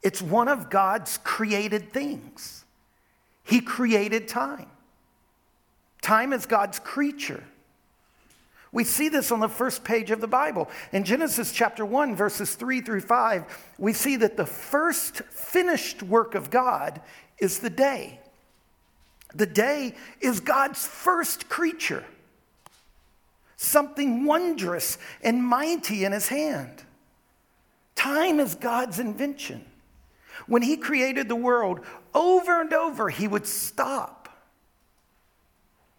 It's 0.03 0.23
one 0.23 0.49
of 0.49 0.71
God's 0.71 1.19
created 1.19 1.93
things. 1.93 2.65
He 3.45 3.61
created 3.61 4.29
time. 4.29 4.69
Time 6.03 6.33
is 6.33 6.47
God's 6.47 6.79
creature. 6.79 7.43
We 8.71 8.85
see 8.85 9.09
this 9.09 9.33
on 9.33 9.41
the 9.41 9.49
first 9.49 9.83
page 9.83 10.11
of 10.11 10.21
the 10.21 10.29
Bible. 10.29 10.69
In 10.93 11.05
Genesis 11.05 11.53
chapter 11.53 11.85
1, 11.85 12.15
verses 12.15 12.55
3 12.55 12.83
through 12.83 13.01
5, 13.01 13.75
we 13.79 13.93
see 13.93 14.17
that 14.17 14.37
the 14.37 14.47
first 14.47 15.23
finished 15.23 16.03
work 16.03 16.35
of 16.35 16.51
God 16.51 17.01
is 17.39 17.61
the 17.61 17.71
day. 17.71 18.21
The 19.35 19.47
day 19.47 19.95
is 20.21 20.41
God's 20.41 20.87
first 20.87 21.49
creature, 21.49 22.05
something 23.57 24.25
wondrous 24.25 24.99
and 25.23 25.43
mighty 25.43 26.05
in 26.05 26.13
his 26.13 26.29
hand. 26.29 26.83
Time 27.95 28.39
is 28.39 28.55
God's 28.55 28.99
invention. 28.99 29.65
When 30.47 30.63
he 30.63 30.77
created 30.77 31.29
the 31.29 31.37
world, 31.37 31.81
over 32.15 32.61
and 32.61 32.73
over, 32.73 33.11
he 33.11 33.29
would 33.29 33.47
stop, 33.47 34.29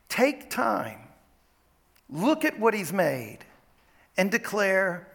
take 0.07 0.49
time, 0.49 0.99
look 2.09 2.45
at 2.45 2.59
what 2.59 2.73
he's 2.73 2.93
made, 2.93 3.39
and 4.17 4.31
declare, 4.31 5.07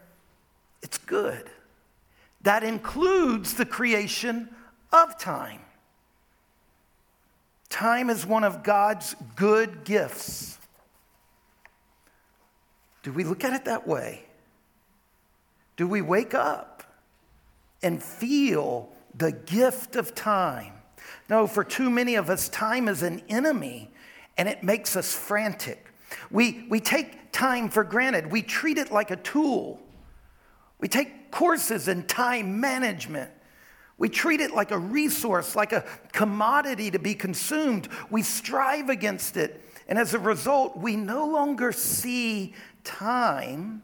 it's 0.83 0.99
good. 0.99 1.51
That 2.43 2.63
includes 2.63 3.55
the 3.55 3.65
creation 3.65 4.49
of 4.93 5.19
time. 5.19 5.61
Time 7.71 8.11
is 8.11 8.25
one 8.25 8.45
of 8.45 8.63
God's 8.63 9.17
good 9.35 9.85
gifts. 9.85 10.59
Do 13.03 13.13
we 13.13 13.25
look 13.25 13.45
at 13.45 13.53
it 13.53 13.65
that 13.65 13.87
way? 13.87 14.25
Do 15.77 15.89
we 15.89 16.01
wake 16.01 16.35
up 16.35 16.83
and 17.83 18.03
feel 18.03 18.91
the 19.17 19.33
gift 19.33 19.97
of 19.97 20.15
time. 20.15 20.73
No, 21.29 21.47
for 21.47 21.65
too 21.65 21.91
many 21.91 22.17
of 22.17 22.29
us, 22.29 22.49
time 22.49 22.89
is 22.89 23.03
an 23.03 23.23
enemy 23.29 23.91
and 24.37 24.49
it 24.49 24.63
makes 24.63 24.97
us 24.97 25.15
frantic. 25.15 25.93
We, 26.31 26.67
we 26.69 26.81
take 26.81 27.33
time 27.33 27.69
for 27.69 27.85
granted, 27.85 28.31
we 28.31 28.43
treat 28.43 28.79
it 28.79 28.93
like 28.93 29.11
a 29.11 29.17
tool. 29.17 29.81
We 30.79 30.89
take 30.89 31.31
courses 31.31 31.89
in 31.89 32.05
time 32.05 32.61
management. 32.61 33.31
We 33.97 34.09
treat 34.09 34.41
it 34.41 34.53
like 34.53 34.71
a 34.71 34.79
resource, 34.79 35.55
like 35.55 35.73
a 35.73 35.85
commodity 36.13 36.91
to 36.91 36.99
be 36.99 37.15
consumed. 37.15 37.89
We 38.11 38.23
strive 38.23 38.89
against 38.89 39.37
it. 39.37 39.63
And 39.87 39.99
as 39.99 40.15
a 40.15 40.19
result, 40.19 40.77
we 40.77 40.97
no 40.97 41.27
longer 41.27 41.71
see 41.73 42.55
time 42.83 43.83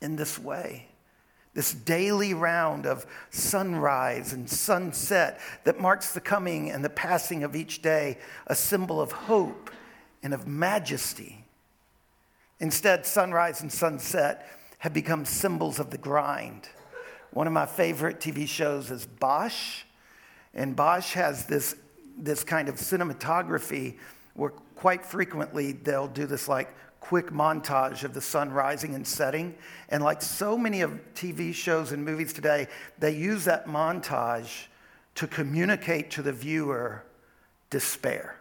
in 0.00 0.16
this 0.16 0.38
way 0.38 0.88
this 1.54 1.74
daily 1.74 2.32
round 2.32 2.86
of 2.86 3.06
sunrise 3.30 4.32
and 4.32 4.48
sunset 4.48 5.38
that 5.64 5.80
marks 5.80 6.12
the 6.12 6.20
coming 6.20 6.70
and 6.70 6.84
the 6.84 6.90
passing 6.90 7.44
of 7.44 7.54
each 7.54 7.82
day, 7.82 8.18
a 8.46 8.54
symbol 8.54 9.00
of 9.00 9.12
hope 9.12 9.70
and 10.22 10.32
of 10.32 10.46
majesty. 10.46 11.44
Instead, 12.60 13.04
sunrise 13.04 13.60
and 13.60 13.70
sunset 13.70 14.48
have 14.78 14.94
become 14.94 15.24
symbols 15.24 15.78
of 15.78 15.90
the 15.90 15.98
grind. 15.98 16.68
One 17.32 17.46
of 17.46 17.52
my 17.52 17.66
favorite 17.66 18.20
TV 18.20 18.48
shows 18.48 18.90
is 18.90 19.06
Bosch, 19.06 19.82
and 20.54 20.74
Bosch 20.74 21.12
has 21.14 21.46
this, 21.46 21.76
this 22.16 22.44
kind 22.44 22.68
of 22.68 22.76
cinematography 22.76 23.96
where 24.34 24.50
quite 24.50 25.04
frequently 25.04 25.72
they'll 25.72 26.08
do 26.08 26.26
this 26.26 26.48
like 26.48 26.74
quick 27.02 27.30
montage 27.30 28.04
of 28.04 28.14
the 28.14 28.20
sun 28.20 28.50
rising 28.52 28.94
and 28.94 29.06
setting. 29.06 29.54
And 29.88 30.02
like 30.02 30.22
so 30.22 30.56
many 30.56 30.80
of 30.82 30.98
TV 31.14 31.52
shows 31.52 31.90
and 31.90 32.04
movies 32.04 32.32
today, 32.32 32.68
they 32.98 33.14
use 33.14 33.44
that 33.44 33.66
montage 33.66 34.66
to 35.16 35.26
communicate 35.26 36.12
to 36.12 36.22
the 36.22 36.32
viewer 36.32 37.04
despair, 37.70 38.36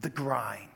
the 0.00 0.08
grind. 0.08 0.68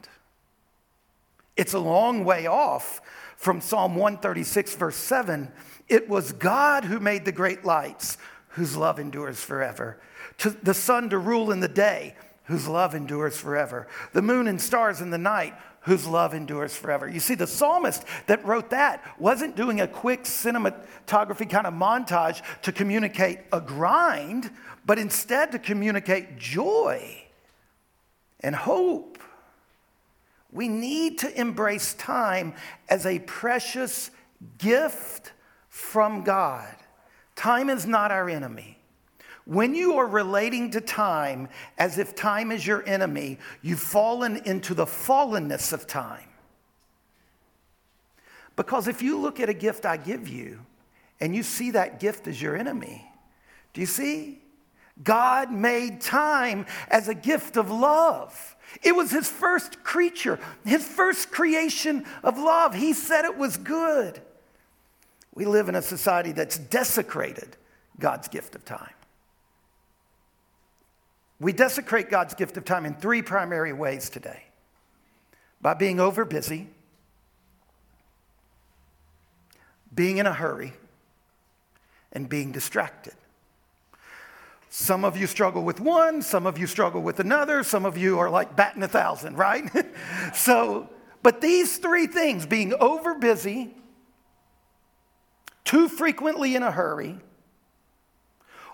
It's 1.57 1.73
a 1.73 1.79
long 1.79 2.25
way 2.25 2.47
off 2.47 3.01
from 3.37 3.61
Psalm 3.61 3.95
136, 3.95 4.75
verse 4.75 4.97
7. 4.97 5.53
It 5.89 6.09
was 6.09 6.33
God 6.33 6.85
who 6.85 6.99
made 6.99 7.25
the 7.25 7.33
great 7.33 7.65
lights, 7.65 8.19
whose 8.49 8.77
love 8.77 8.99
endures 8.99 9.43
forever. 9.43 10.01
To 10.39 10.51
the 10.51 10.75
sun 10.75 11.11
to 11.11 11.19
rule 11.19 11.53
in 11.53 11.61
the 11.61 11.69
day, 11.69 12.17
whose 12.45 12.67
love 12.67 12.95
endures 12.97 13.39
forever. 13.39 13.87
The 14.13 14.23
moon 14.23 14.49
and 14.49 14.61
stars 14.61 15.01
in 15.01 15.11
the 15.11 15.19
night, 15.19 15.55
whose 15.83 16.07
love 16.07 16.35
endures 16.35 16.77
forever. 16.77 17.09
You 17.09 17.21
see, 17.21 17.35
the 17.35 17.47
psalmist 17.47 18.05
that 18.27 18.45
wrote 18.45 18.71
that 18.71 19.03
wasn't 19.19 19.57
doing 19.57 19.81
a 19.81 19.89
quick 19.89 20.25
cinematography 20.25 21.49
kind 21.49 21.67
of 21.67 21.75
montage 21.75 22.43
to 22.63 22.73
communicate 22.73 23.41
a 23.53 23.61
grind, 23.61 24.51
but 24.85 24.99
instead 24.99 25.53
to 25.53 25.59
communicate 25.59 26.39
joy 26.39 27.23
and 28.41 28.55
hope. 28.55 29.19
We 30.53 30.69
need 30.69 31.19
to 31.19 31.41
embrace 31.41 31.95
time 31.95 32.55
as 32.89 33.07
a 33.07 33.21
precious 33.21 34.11
gift 34.59 35.33
from 35.69 36.25
God. 36.25 36.75
Time 37.37 37.71
is 37.71 37.87
not 37.87 38.11
our 38.11 38.29
enemy. 38.29 38.80
When 39.51 39.75
you 39.75 39.97
are 39.97 40.07
relating 40.07 40.71
to 40.71 40.81
time 40.81 41.49
as 41.77 41.99
if 41.99 42.15
time 42.15 42.53
is 42.53 42.65
your 42.65 42.89
enemy, 42.89 43.39
you've 43.63 43.81
fallen 43.81 44.37
into 44.45 44.75
the 44.75 44.85
fallenness 44.85 45.73
of 45.73 45.89
time. 45.89 46.29
Because 48.55 48.87
if 48.87 49.03
you 49.03 49.19
look 49.19 49.41
at 49.41 49.49
a 49.49 49.53
gift 49.53 49.85
I 49.85 49.97
give 49.97 50.29
you 50.29 50.61
and 51.19 51.35
you 51.35 51.43
see 51.43 51.73
that 51.73 51.99
gift 51.99 52.29
as 52.29 52.41
your 52.41 52.57
enemy, 52.57 53.05
do 53.73 53.81
you 53.81 53.89
see? 53.89 54.41
God 55.03 55.51
made 55.51 56.01
time 56.01 56.65
as 56.87 57.09
a 57.09 57.15
gift 57.15 57.57
of 57.57 57.73
love. 57.73 58.55
It 58.85 58.95
was 58.95 59.11
his 59.11 59.29
first 59.29 59.83
creature, 59.83 60.39
his 60.65 60.87
first 60.87 61.33
creation 61.33 62.05
of 62.23 62.39
love. 62.39 62.77
He 62.77 62.93
said 62.93 63.25
it 63.25 63.37
was 63.37 63.57
good. 63.57 64.23
We 65.35 65.45
live 65.45 65.69
in 65.69 65.75
a 65.75 65.83
society 65.83 66.31
that's 66.31 66.57
desecrated 66.57 67.57
God's 67.99 68.29
gift 68.29 68.55
of 68.55 68.65
time. 68.65 68.93
We 71.41 71.55
desecrate 71.55 72.11
God's 72.11 72.35
gift 72.35 72.59
of 72.59 72.67
time 72.67 72.85
in 72.85 72.95
three 72.95 73.23
primary 73.23 73.73
ways 73.73 74.11
today 74.11 74.45
by 75.63 75.73
being 75.73 75.99
over 75.99 76.27
busy, 76.27 76.69
being 79.95 80.19
in 80.19 80.27
a 80.27 80.33
hurry, 80.35 80.75
and 82.13 82.29
being 82.29 82.53
distracted. 82.53 83.15
Some 84.69 85.05
of 85.05 85.17
you 85.17 85.27
struggle 85.27 85.65
with 85.65 85.81
one, 85.81 86.23
some 86.23 86.47
of 86.47 86.59
you 86.59 86.67
struggle 86.67 87.03
with 87.03 87.19
another, 87.19 87.65
some 87.65 87.85
of 87.85 87.97
you 87.97 88.19
are 88.19 88.31
like 88.31 88.55
batting 88.55 88.83
a 88.83 88.89
thousand, 88.89 89.37
right? 89.37 89.69
so, 90.35 90.89
but 91.23 91.41
these 91.41 91.79
three 91.79 92.07
things 92.07 92.47
being 92.47 92.75
over 92.75 93.15
busy, 93.15 93.75
too 95.65 95.89
frequently 95.89 96.55
in 96.55 96.63
a 96.63 96.71
hurry, 96.71 97.19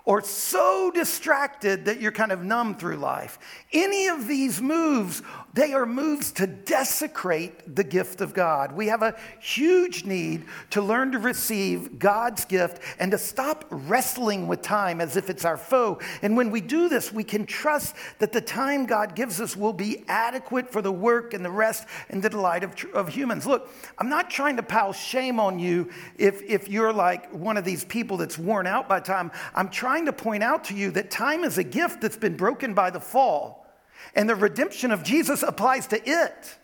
or 0.07 0.21
so 0.21 0.89
distracted 0.89 1.83
that 1.83 1.99
you're 1.99 2.13
kind 2.13 2.31
of 2.31 2.41
numb 2.41 2.73
through 2.73 2.95
life. 2.95 3.37
Any 3.73 4.07
of 4.07 4.25
these 4.25 4.61
moves, 4.61 5.21
they 5.53 5.73
are 5.73 5.85
moves 5.85 6.31
to 6.31 6.47
desecrate 6.47 7.75
the 7.75 7.83
gift 7.83 8.21
of 8.21 8.33
God. 8.33 8.71
We 8.71 8.87
have 8.87 9.01
a 9.01 9.17
huge 9.41 10.05
need 10.05 10.45
to 10.69 10.81
learn 10.81 11.11
to 11.11 11.19
receive 11.19 11.99
God's 11.99 12.45
gift 12.45 12.81
and 12.99 13.11
to 13.11 13.17
stop 13.17 13.65
wrestling 13.69 14.47
with 14.47 14.61
time 14.61 15.01
as 15.01 15.17
if 15.17 15.29
it's 15.29 15.43
our 15.43 15.57
foe. 15.57 15.99
And 16.21 16.37
when 16.37 16.51
we 16.51 16.61
do 16.61 16.87
this, 16.87 17.11
we 17.11 17.25
can 17.25 17.45
trust 17.45 17.93
that 18.19 18.31
the 18.31 18.39
time 18.39 18.85
God 18.85 19.13
gives 19.13 19.41
us 19.41 19.57
will 19.57 19.73
be 19.73 20.05
adequate 20.07 20.71
for 20.71 20.81
the 20.81 20.91
work 20.91 21.33
and 21.33 21.43
the 21.43 21.51
rest 21.51 21.85
and 22.07 22.23
the 22.23 22.29
delight 22.29 22.63
of, 22.63 22.73
of 22.93 23.09
humans. 23.09 23.45
Look, 23.45 23.69
I'm 23.97 24.07
not 24.07 24.29
trying 24.29 24.55
to 24.55 24.63
pile 24.63 24.93
shame 24.93 25.37
on 25.37 25.59
you 25.59 25.89
if, 26.17 26.41
if 26.43 26.69
you're 26.69 26.93
like 26.93 27.29
one 27.33 27.57
of 27.57 27.65
these 27.65 27.83
people 27.83 28.15
that's 28.15 28.37
worn 28.37 28.67
out 28.67 28.87
by 28.87 29.01
time. 29.01 29.31
I'm 29.53 29.67
trying 29.67 29.96
trying 29.97 30.05
to 30.05 30.13
point 30.13 30.43
out 30.43 30.65
to 30.65 30.75
you 30.75 30.91
that 30.91 31.09
time 31.09 31.43
is 31.43 31.57
a 31.57 31.63
gift 31.63 32.01
that's 32.01 32.17
been 32.17 32.37
broken 32.37 32.75
by 32.75 32.91
the 32.91 32.99
fall, 32.99 33.65
and 34.13 34.29
the 34.29 34.35
redemption 34.35 34.91
of 34.91 35.01
Jesus 35.01 35.41
applies 35.41 35.87
to 35.87 35.99
it. 36.07 36.55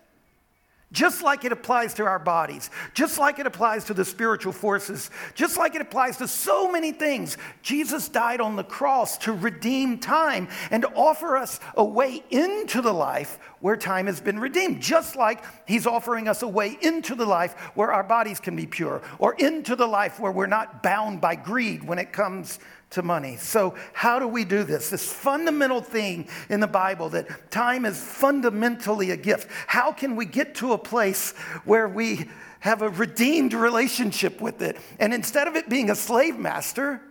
Just 0.92 1.24
like 1.24 1.44
it 1.44 1.52
applies 1.52 1.96
to 1.96 2.04
our 2.04 2.20
bodies, 2.20 2.70
just 2.94 3.18
like 3.18 3.40
it 3.40 3.48
applies 3.48 3.86
to 3.86 3.96
the 3.96 4.06
spiritual 4.06 4.54
forces, 4.54 5.10
just 5.34 5.58
like 5.58 5.74
it 5.74 5.82
applies 5.82 6.18
to 6.18 6.28
so 6.28 6.72
many 6.72 6.92
things, 6.92 7.40
Jesus 7.64 8.08
died 8.08 8.40
on 8.40 8.56
the 8.56 8.64
cross 8.64 9.18
to 9.20 9.34
redeem 9.34 9.98
time 9.98 10.48
and 10.70 10.86
offer 10.94 11.36
us 11.36 11.60
a 11.76 11.84
way 11.84 12.24
into 12.30 12.84
the 12.84 12.94
life 12.94 13.40
where 13.62 13.76
time 13.76 14.06
has 14.06 14.22
been 14.22 14.40
redeemed. 14.40 14.80
Just 14.80 15.16
like 15.16 15.44
He's 15.68 15.88
offering 15.88 16.28
us 16.28 16.44
a 16.44 16.48
way 16.48 16.78
into 16.84 17.16
the 17.16 17.26
life 17.26 17.54
where 17.74 17.92
our 17.92 18.04
bodies 18.04 18.40
can 18.40 18.56
be 18.56 18.68
pure, 18.68 19.02
or 19.18 19.34
into 19.34 19.76
the 19.76 19.88
life 19.88 20.20
where 20.20 20.32
we're 20.32 20.46
not 20.46 20.84
bound 20.84 21.20
by 21.20 21.36
greed 21.36 21.84
when 21.84 21.98
it 21.98 22.14
comes 22.14 22.60
to 22.94 23.02
money. 23.02 23.38
So, 23.38 23.76
how 23.92 24.20
do 24.20 24.28
we 24.28 24.46
do 24.46 24.64
this? 24.64 24.90
This 24.90 25.12
fundamental 25.12 25.82
thing 25.82 26.28
in 26.50 26.60
the 26.60 26.68
Bible 26.68 27.10
that 27.10 27.52
time 27.52 27.86
is 27.86 28.02
fundamentally 28.02 29.12
a 29.12 29.18
gift. 29.18 29.50
How 29.68 29.92
can 29.92 30.16
we 30.16 30.26
get 30.26 30.56
to 30.56 30.74
a 30.74 30.78
place 30.78 31.32
where 31.66 31.88
we 31.88 32.30
have 32.60 32.82
a 32.82 32.90
redeemed 32.90 33.54
relationship 33.54 34.40
with 34.42 34.62
it? 34.62 34.78
And 35.00 35.14
instead 35.14 35.48
of 35.48 35.56
it 35.56 35.70
being 35.70 35.90
a 35.90 35.96
slave 35.96 36.38
master, 36.38 37.02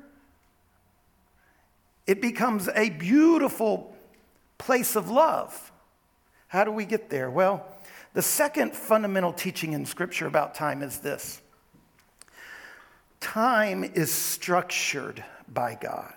it 2.07 2.21
becomes 2.23 2.69
a 2.69 2.91
beautiful 2.91 3.95
place 4.59 4.97
of 4.97 5.11
love. 5.11 5.73
How 6.49 6.65
do 6.65 6.71
we 6.71 6.85
get 6.85 7.11
there? 7.11 7.31
Well, 7.31 7.67
the 8.15 8.23
second 8.23 8.75
fundamental 8.75 9.33
teaching 9.33 9.73
in 9.73 9.87
Scripture 9.87 10.27
about 10.27 10.55
time 10.55 10.83
is 10.83 10.99
this 10.99 11.41
time 13.21 13.85
is 13.85 14.11
structured 14.11 15.25
by 15.53 15.77
God. 15.81 16.15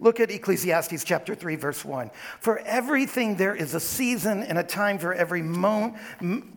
Look 0.00 0.18
at 0.18 0.30
Ecclesiastes 0.30 1.04
chapter 1.04 1.34
3, 1.34 1.56
verse 1.56 1.84
1. 1.84 2.10
For 2.40 2.58
everything 2.60 3.36
there 3.36 3.54
is 3.54 3.74
a 3.74 3.80
season 3.80 4.42
and 4.42 4.58
a 4.58 4.62
time 4.62 4.98
for 4.98 5.12
every 5.12 5.42
mo- 5.42 5.94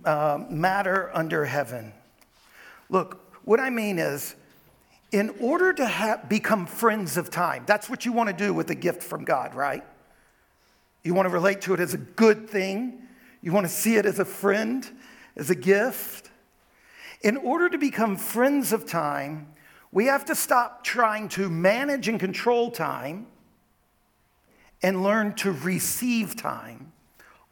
uh, 0.06 0.46
matter 0.50 1.12
under 1.14 1.44
heaven. 1.44 1.92
Look, 2.90 3.20
what 3.44 3.60
I 3.60 3.70
mean 3.70 4.00
is, 4.00 4.36
in 5.12 5.30
order 5.42 5.74
to 5.74 5.86
ha- 5.86 6.22
become 6.28 6.66
friends 6.66 7.18
of 7.18 7.30
time, 7.30 7.64
that's 7.68 7.90
what 7.90 8.06
you 8.06 8.14
want 8.14 8.30
to 8.30 8.36
do 8.36 8.54
with 8.54 8.70
a 8.70 8.76
gift 8.76 9.04
from 9.04 9.26
God, 9.26 9.54
right? 9.54 9.84
You 11.04 11.14
want 11.14 11.26
to 11.26 11.30
relate 11.30 11.62
to 11.62 11.74
it 11.74 11.82
as 11.82 11.94
a 11.94 11.98
good 11.98 12.50
thing, 12.50 13.02
you 13.42 13.52
want 13.52 13.66
to 13.66 13.72
see 13.72 13.98
it 13.98 14.06
as 14.06 14.20
a 14.20 14.26
friend, 14.26 14.90
as 15.36 15.50
a 15.50 15.56
gift. 15.56 16.30
In 17.22 17.36
order 17.36 17.68
to 17.70 17.78
become 17.78 18.16
friends 18.16 18.72
of 18.72 18.86
time, 18.86 19.53
we 19.94 20.08
have 20.08 20.26
to 20.26 20.36
stop 20.36 20.84
trying 20.84 21.30
to 21.30 21.50
manage 21.50 22.08
and 22.08 22.20
control 22.20 22.72
time 22.72 23.28
and 24.82 25.04
learn 25.04 25.34
to 25.36 25.52
receive 25.52 26.36
time 26.36 26.92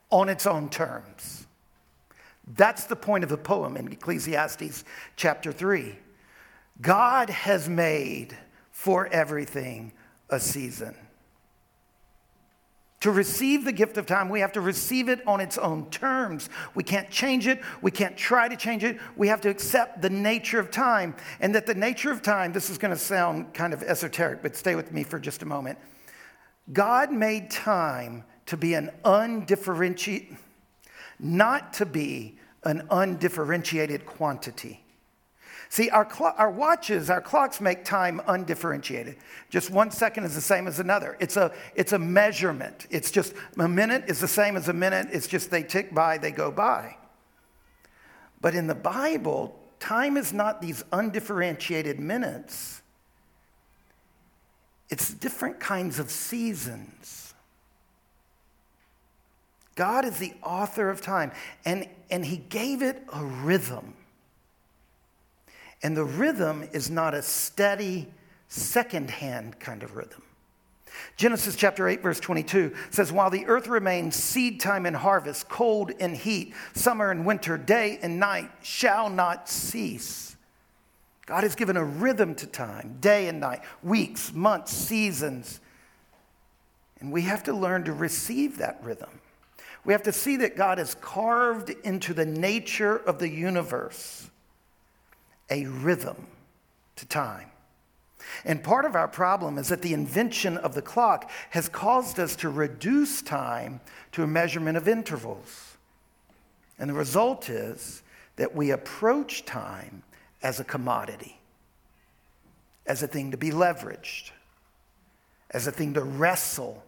on 0.10 0.28
its 0.28 0.48
own 0.48 0.68
terms. 0.68 1.46
That's 2.56 2.86
the 2.86 2.96
point 2.96 3.24
of 3.24 3.30
the 3.30 3.38
poem 3.38 3.78
in 3.78 3.90
Ecclesiastes 3.92 4.84
chapter 5.16 5.52
3. 5.52 5.96
God 6.82 7.30
has 7.30 7.70
made 7.70 8.36
for 8.72 9.06
everything 9.08 9.94
a 10.30 10.40
season. 10.40 10.96
To 13.02 13.12
receive 13.12 13.66
the 13.66 13.72
gift 13.72 13.98
of 13.98 14.06
time, 14.06 14.30
we 14.30 14.40
have 14.42 14.52
to 14.54 14.62
receive 14.62 15.10
it 15.10 15.26
on 15.28 15.42
its 15.42 15.58
own 15.58 15.90
terms. 15.90 16.50
We 16.76 16.84
can't 16.84 17.10
change 17.10 17.48
it. 17.48 17.60
We 17.82 17.90
can't 17.90 18.16
try 18.16 18.48
to 18.48 18.56
change 18.56 18.84
it. 18.84 19.00
We 19.16 19.28
have 19.28 19.42
to 19.42 19.50
accept 19.50 20.04
the 20.04 20.10
nature 20.10 20.60
of 20.60 20.70
time. 20.70 21.16
And 21.40 21.56
that 21.56 21.66
the 21.66 21.74
nature 21.74 22.12
of 22.12 22.22
time, 22.22 22.54
this 22.54 22.70
is 22.70 22.78
going 22.78 22.94
to 22.94 23.00
sound 23.00 23.56
kind 23.56 23.74
of 23.74 23.82
esoteric, 23.82 24.44
but 24.44 24.56
stay 24.56 24.76
with 24.76 24.92
me 24.92 25.04
for 25.04 25.20
just 25.20 25.42
a 25.42 25.46
moment. 25.48 25.80
God 26.72 27.12
made 27.12 27.50
time 27.50 28.24
to 28.46 28.56
be 28.56 28.76
an 28.76 28.92
undifferentiated, 29.04 30.38
not 31.20 31.74
to 31.74 31.88
be 31.88 32.38
an 32.64 32.88
undifferentiated 32.92 34.06
quantity. 34.06 34.84
See, 35.72 35.90
our, 35.90 36.06
our 36.38 36.52
watches, 36.52 37.10
our 37.10 37.22
clocks 37.22 37.62
make 37.62 37.86
time 37.86 38.22
undifferentiated. 38.28 39.16
Just 39.50 39.70
one 39.70 39.90
second 39.90 40.26
is 40.26 40.36
the 40.36 40.42
same 40.42 40.68
as 40.68 40.82
another. 40.82 41.16
It's 41.22 41.38
a, 41.38 41.54
it's 41.76 41.94
a 41.94 41.98
measurement. 41.98 42.88
It's 42.90 43.10
just 43.10 43.34
a 43.58 43.70
minute 43.70 44.04
is 44.08 44.20
the 44.20 44.28
same 44.28 44.58
as 44.58 44.68
a 44.68 44.74
minute. 44.74 45.08
It's 45.14 45.28
just 45.28 45.50
they 45.50 45.64
tick 45.64 45.96
by, 45.96 46.18
they 46.18 46.32
go 46.32 46.52
by. 46.52 46.98
But 48.42 48.54
in 48.54 48.68
the 48.68 48.76
Bible, 48.76 49.58
time 49.80 50.18
is 50.18 50.34
not 50.34 50.62
these 50.62 50.84
undifferentiated 50.92 52.02
minutes, 52.02 52.82
it's 54.90 55.14
different 55.14 55.62
kinds 55.62 56.00
of 56.00 56.12
seasons. 56.12 57.34
God 59.76 60.04
is 60.04 60.18
the 60.18 60.34
author 60.44 60.90
of 60.90 61.00
time, 61.00 61.32
and, 61.64 61.88
and 62.10 62.26
He 62.26 62.36
gave 62.36 62.82
it 62.82 63.02
a 63.14 63.24
rhythm. 63.24 63.94
And 65.84 65.98
the 65.98 66.06
rhythm 66.06 66.68
is 66.74 66.90
not 66.90 67.14
a 67.14 67.22
steady, 67.22 68.08
second-hand 68.48 69.60
kind 69.60 69.84
of 69.84 69.96
rhythm. 69.96 70.22
Genesis 71.18 71.56
chapter 71.56 71.88
8, 71.88 72.02
verse 72.02 72.20
22 72.20 72.74
says, 72.90 73.12
While 73.12 73.30
the 73.30 73.46
earth 73.46 73.68
remains, 73.68 74.16
seed 74.16 74.60
time 74.60 74.86
and 74.86 74.96
harvest, 74.96 75.50
cold 75.50 75.92
and 76.00 76.16
heat, 76.16 76.54
summer 76.74 77.12
and 77.12 77.26
winter, 77.26 77.58
day 77.58 78.00
and 78.02 78.20
night 78.20 78.52
shall 78.62 79.10
not 79.10 79.50
cease. 79.50 80.36
God 81.26 81.44
has 81.44 81.56
given 81.56 81.78
a 81.78 81.84
rhythm 81.84 82.36
to 82.36 82.48
time, 82.48 82.98
day 83.00 83.28
and 83.28 83.40
night, 83.40 83.62
weeks, 83.82 84.34
months, 84.34 84.74
seasons. 84.74 85.60
And 87.00 87.12
we 87.12 87.24
have 87.24 87.44
to 87.44 87.54
learn 87.54 87.86
to 87.86 87.94
receive 87.94 88.58
that 88.58 88.80
rhythm. 88.84 89.22
We 89.86 89.94
have 89.94 90.04
to 90.04 90.12
see 90.12 90.38
that 90.38 90.58
God 90.58 90.78
has 90.78 90.96
carved 90.96 91.70
into 91.84 92.14
the 92.14 92.26
nature 92.26 92.98
of 92.98 93.18
the 93.18 93.30
universe 93.30 94.31
a 95.52 95.66
rhythm 95.66 96.26
to 96.96 97.06
time. 97.06 97.52
And 98.46 98.64
part 98.64 98.86
of 98.86 98.96
our 98.96 99.08
problem 99.08 99.58
is 99.58 99.68
that 99.70 99.82
the 99.82 99.94
invention 99.94 100.58
of 100.58 100.74
the 100.74 100.82
clock 100.82 101.30
has 101.52 101.70
caused 101.70 102.20
us 102.20 102.36
to 102.38 102.50
reduce 102.50 103.22
time 103.22 103.82
to 104.14 104.24
a 104.24 104.28
measurement 104.28 104.78
of 104.78 104.88
intervals. 104.88 105.78
And 106.80 106.90
the 106.90 106.94
result 106.94 107.50
is 107.50 108.02
that 108.38 108.56
we 108.56 108.72
approach 108.72 109.46
time 109.46 110.04
as 110.42 110.60
a 110.60 110.64
commodity, 110.64 111.40
as 112.88 113.04
a 113.04 113.08
thing 113.08 113.32
to 113.32 113.38
be 113.38 113.52
leveraged, 113.52 114.32
as 115.52 115.68
a 115.68 115.72
thing 115.72 115.94
to 115.96 116.02
wrestle, 116.02 116.84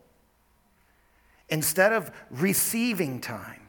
instead 1.49 1.93
of 1.93 2.11
receiving 2.31 3.19
time. 3.19 3.62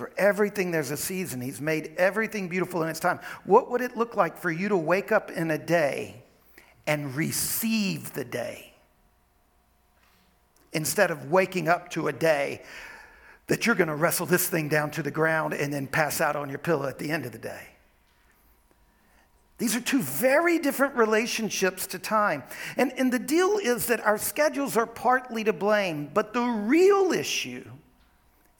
For 0.00 0.10
everything, 0.16 0.70
there's 0.70 0.90
a 0.90 0.96
season. 0.96 1.42
He's 1.42 1.60
made 1.60 1.92
everything 1.98 2.48
beautiful 2.48 2.82
in 2.82 2.88
its 2.88 3.00
time. 3.00 3.20
What 3.44 3.70
would 3.70 3.82
it 3.82 3.98
look 3.98 4.16
like 4.16 4.38
for 4.38 4.50
you 4.50 4.70
to 4.70 4.76
wake 4.78 5.12
up 5.12 5.30
in 5.30 5.50
a 5.50 5.58
day 5.58 6.22
and 6.86 7.14
receive 7.14 8.14
the 8.14 8.24
day 8.24 8.72
instead 10.72 11.10
of 11.10 11.30
waking 11.30 11.68
up 11.68 11.90
to 11.90 12.08
a 12.08 12.14
day 12.14 12.62
that 13.48 13.66
you're 13.66 13.74
going 13.74 13.88
to 13.88 13.94
wrestle 13.94 14.24
this 14.24 14.48
thing 14.48 14.70
down 14.70 14.90
to 14.92 15.02
the 15.02 15.10
ground 15.10 15.52
and 15.52 15.70
then 15.70 15.86
pass 15.86 16.22
out 16.22 16.34
on 16.34 16.48
your 16.48 16.58
pillow 16.58 16.88
at 16.88 16.98
the 16.98 17.10
end 17.10 17.26
of 17.26 17.32
the 17.32 17.38
day? 17.38 17.66
These 19.58 19.76
are 19.76 19.82
two 19.82 20.00
very 20.00 20.58
different 20.58 20.94
relationships 20.94 21.86
to 21.88 21.98
time. 21.98 22.42
And, 22.78 22.90
and 22.96 23.12
the 23.12 23.18
deal 23.18 23.58
is 23.58 23.88
that 23.88 24.00
our 24.06 24.16
schedules 24.16 24.78
are 24.78 24.86
partly 24.86 25.44
to 25.44 25.52
blame, 25.52 26.10
but 26.14 26.32
the 26.32 26.40
real 26.40 27.12
issue 27.12 27.68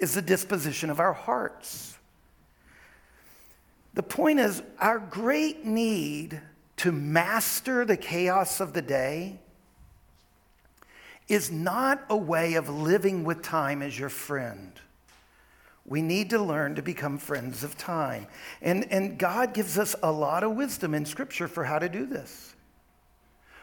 is 0.00 0.14
the 0.14 0.22
disposition 0.22 0.90
of 0.90 0.98
our 0.98 1.12
hearts. 1.12 1.98
The 3.94 4.02
point 4.02 4.40
is, 4.40 4.62
our 4.78 4.98
great 4.98 5.64
need 5.64 6.40
to 6.78 6.92
master 6.92 7.84
the 7.84 7.96
chaos 7.96 8.60
of 8.60 8.72
the 8.72 8.82
day 8.82 9.38
is 11.28 11.50
not 11.50 12.02
a 12.08 12.16
way 12.16 12.54
of 12.54 12.68
living 12.68 13.24
with 13.24 13.42
time 13.42 13.82
as 13.82 13.98
your 13.98 14.08
friend. 14.08 14.72
We 15.84 16.02
need 16.02 16.30
to 16.30 16.40
learn 16.40 16.76
to 16.76 16.82
become 16.82 17.18
friends 17.18 17.62
of 17.62 17.76
time. 17.76 18.26
And, 18.62 18.90
and 18.90 19.18
God 19.18 19.54
gives 19.54 19.76
us 19.76 19.94
a 20.02 20.10
lot 20.10 20.42
of 20.42 20.52
wisdom 20.52 20.94
in 20.94 21.04
Scripture 21.04 21.48
for 21.48 21.64
how 21.64 21.78
to 21.78 21.88
do 21.88 22.06
this. 22.06 22.54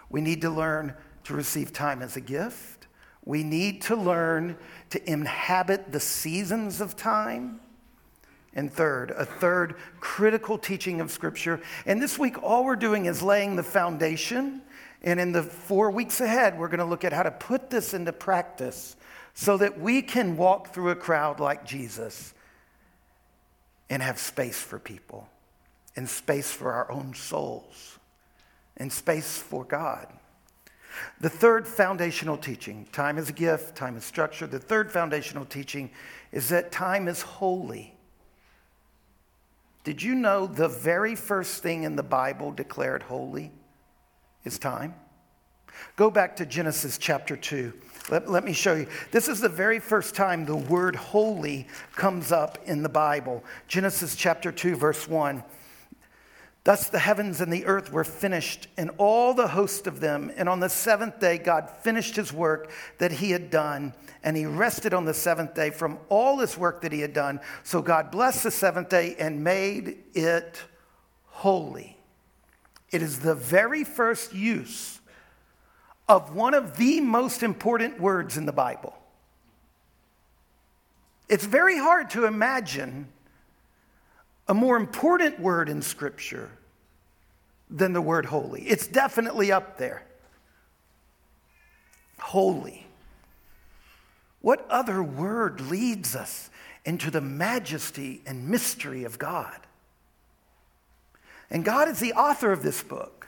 We 0.10 0.22
need 0.22 0.42
to 0.42 0.50
learn 0.50 0.94
to 1.24 1.34
receive 1.34 1.74
time 1.74 2.02
as 2.02 2.16
a 2.16 2.22
gift. 2.22 2.77
We 3.28 3.44
need 3.44 3.82
to 3.84 3.96
learn 3.98 4.58
to 4.92 5.12
inhabit 5.12 5.92
the 5.92 6.00
seasons 6.00 6.80
of 6.80 6.96
time. 6.96 7.60
And 8.54 8.72
third, 8.72 9.12
a 9.12 9.26
third 9.26 9.76
critical 10.00 10.58
teaching 10.58 11.02
of 11.02 11.12
Scripture. 11.12 11.60
And 11.86 12.02
this 12.02 12.18
week, 12.18 12.42
all 12.42 12.64
we're 12.64 12.78
doing 12.78 13.06
is 13.06 13.22
laying 13.22 13.58
the 13.58 13.64
foundation. 13.64 14.62
And 15.04 15.20
in 15.20 15.34
the 15.34 15.44
four 15.44 15.92
weeks 15.92 16.22
ahead, 16.22 16.58
we're 16.58 16.70
going 16.70 16.80
to 16.80 16.86
look 16.86 17.04
at 17.04 17.12
how 17.12 17.24
to 17.24 17.32
put 17.32 17.70
this 17.70 17.94
into 17.94 18.14
practice 18.14 18.96
so 19.34 19.58
that 19.58 19.78
we 19.78 20.02
can 20.02 20.38
walk 20.38 20.74
through 20.74 20.92
a 20.92 20.96
crowd 20.96 21.42
like 21.42 21.66
Jesus 21.66 22.34
and 23.90 24.02
have 24.02 24.20
space 24.20 24.60
for 24.62 24.80
people, 24.80 25.28
and 25.98 26.08
space 26.08 26.50
for 26.50 26.72
our 26.72 26.90
own 26.90 27.14
souls, 27.14 28.00
and 28.78 28.92
space 28.92 29.38
for 29.38 29.66
God. 29.66 30.08
The 31.20 31.30
third 31.30 31.68
foundational 31.68 32.38
teaching 32.38 32.88
time 32.92 33.18
is 33.18 33.30
a 33.30 33.34
gift, 33.34 33.76
time 33.76 33.98
is 33.98 34.04
structure. 34.04 34.48
The 34.48 34.60
third 34.60 34.92
foundational 34.92 35.46
teaching 35.46 35.90
is 36.32 36.50
that 36.50 36.72
time 36.72 37.08
is 37.08 37.22
holy. 37.22 37.94
Did 39.84 40.04
you 40.04 40.16
know 40.16 40.48
the 40.48 40.68
very 40.68 41.16
first 41.16 41.64
thing 41.64 41.84
in 41.84 41.96
the 41.96 42.04
Bible 42.04 42.52
declared 42.52 43.04
holy 43.04 43.52
is 44.44 44.60
time? 44.60 44.96
Go 45.96 46.10
back 46.10 46.36
to 46.38 46.46
Genesis 46.46 46.98
chapter 46.98 47.38
2. 47.38 47.74
Let, 48.10 48.30
let, 48.30 48.44
me 48.44 48.54
show 48.54 48.74
you. 48.74 48.88
This 49.12 49.28
is 49.28 49.40
the 49.40 49.50
very 49.50 49.80
first 49.80 50.16
time 50.16 50.46
the 50.46 50.56
word 50.56 50.96
holy 50.96 51.68
comes 51.96 52.32
up 52.32 52.58
in 52.66 52.84
the 52.84 52.90
Bible. 52.90 53.44
Genesis 53.68 54.16
chapter 54.16 54.52
2, 54.52 54.76
verse 54.76 55.08
1. 55.08 55.44
Thus 56.68 56.90
the 56.90 57.00
heavens 57.00 57.40
and 57.40 57.54
the 57.54 57.66
earth 57.66 57.94
were 57.94 58.04
finished, 58.04 58.68
and 58.76 58.92
all 58.98 59.34
the 59.34 59.48
host 59.48 59.88
of 59.88 60.02
them. 60.02 60.34
And 60.36 60.50
on 60.50 60.60
the 60.60 60.68
seventh 60.68 61.18
day, 61.18 61.38
God 61.38 61.70
finished 61.70 62.18
his 62.18 62.34
work 62.34 62.70
that 62.98 63.10
he 63.10 63.32
had 63.32 63.50
done, 63.50 63.94
and 64.22 64.36
he 64.36 64.46
rested 64.46 64.94
on 64.94 65.06
the 65.06 65.14
seventh 65.14 65.54
day 65.54 65.70
from 65.70 65.98
all 66.10 66.40
his 66.40 66.58
work 66.58 66.82
that 66.82 66.92
he 66.92 67.00
had 67.00 67.14
done. 67.14 67.40
So 67.64 67.82
God 67.82 68.12
blessed 68.12 68.44
the 68.44 68.52
seventh 68.52 68.90
day 68.90 69.16
and 69.18 69.46
made 69.46 70.00
it 70.14 70.62
holy. 71.28 71.96
It 72.92 73.02
is 73.02 73.22
the 73.22 73.34
very 73.34 73.86
first 73.86 74.34
use 74.34 75.00
of 76.10 76.36
one 76.36 76.54
of 76.54 76.76
the 76.76 77.00
most 77.00 77.44
important 77.44 78.02
words 78.02 78.36
in 78.36 78.46
the 78.46 78.52
Bible. 78.52 78.94
It's 81.30 81.46
very 81.46 81.78
hard 81.78 82.10
to 82.10 82.26
imagine 82.26 83.08
a 84.48 84.54
more 84.54 84.78
important 84.78 85.40
word 85.40 85.70
in 85.70 85.82
Scripture 85.82 86.50
than 87.70 87.94
the 87.94 88.02
word 88.02 88.26
holy. 88.26 88.62
It's 88.64 88.88
definitely 88.88 89.52
up 89.52 89.78
there. 89.78 90.04
Holy. 92.20 92.88
What 94.42 94.66
other 94.70 95.04
word 95.04 95.60
leads 95.62 96.16
us 96.16 96.50
into 96.86 97.12
the 97.12 97.22
majesty 97.22 98.22
and 98.26 98.48
mystery 98.48 99.04
of 99.04 99.20
God? 99.20 99.60
And 101.50 101.66
God 101.66 101.90
is 101.90 102.00
the 102.00 102.14
author 102.14 102.52
of 102.52 102.64
this 102.64 102.82
book. 102.84 103.28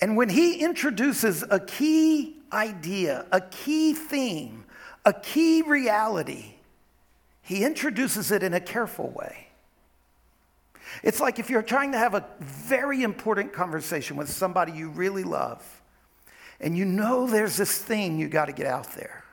And 0.00 0.16
when 0.16 0.28
he 0.28 0.60
introduces 0.60 1.44
a 1.50 1.58
key 1.58 2.36
idea, 2.52 3.26
a 3.32 3.40
key 3.40 3.94
theme, 3.94 4.64
a 5.04 5.12
key 5.12 5.62
reality, 5.62 6.54
he 7.48 7.64
introduces 7.64 8.30
it 8.30 8.42
in 8.42 8.52
a 8.52 8.60
careful 8.60 9.08
way. 9.08 9.46
It's 11.02 11.18
like 11.18 11.38
if 11.38 11.48
you're 11.48 11.62
trying 11.62 11.92
to 11.92 11.98
have 11.98 12.12
a 12.12 12.26
very 12.40 13.02
important 13.02 13.54
conversation 13.54 14.18
with 14.18 14.28
somebody 14.28 14.72
you 14.72 14.90
really 14.90 15.24
love, 15.24 15.64
and 16.60 16.76
you 16.76 16.84
know 16.84 17.26
there's 17.26 17.56
this 17.56 17.78
thing 17.78 18.18
you 18.18 18.28
got 18.28 18.46
to 18.46 18.52
get 18.52 18.66
out 18.66 18.92
there. 18.92 19.24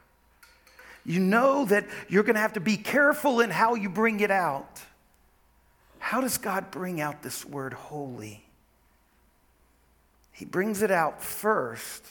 You 1.06 1.20
know 1.20 1.66
that 1.66 1.88
you're 2.08 2.24
going 2.24 2.36
to 2.36 2.40
have 2.40 2.54
to 2.54 2.62
be 2.62 2.78
careful 2.78 3.42
in 3.42 3.50
how 3.50 3.76
you 3.76 3.90
bring 3.90 4.22
it 4.22 4.32
out. 4.32 4.80
How 6.00 6.22
does 6.22 6.38
God 6.38 6.72
bring 6.72 7.02
out 7.02 7.22
this 7.22 7.44
word 7.44 7.74
holy? 7.74 8.46
He 10.32 10.46
brings 10.46 10.82
it 10.82 10.90
out 10.90 11.22
first 11.22 12.06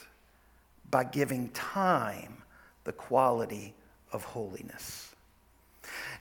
by 0.91 1.03
giving 1.03 1.49
time 1.49 2.43
the 2.83 2.93
quality 2.93 3.73
of 4.11 4.23
holiness. 4.23 5.04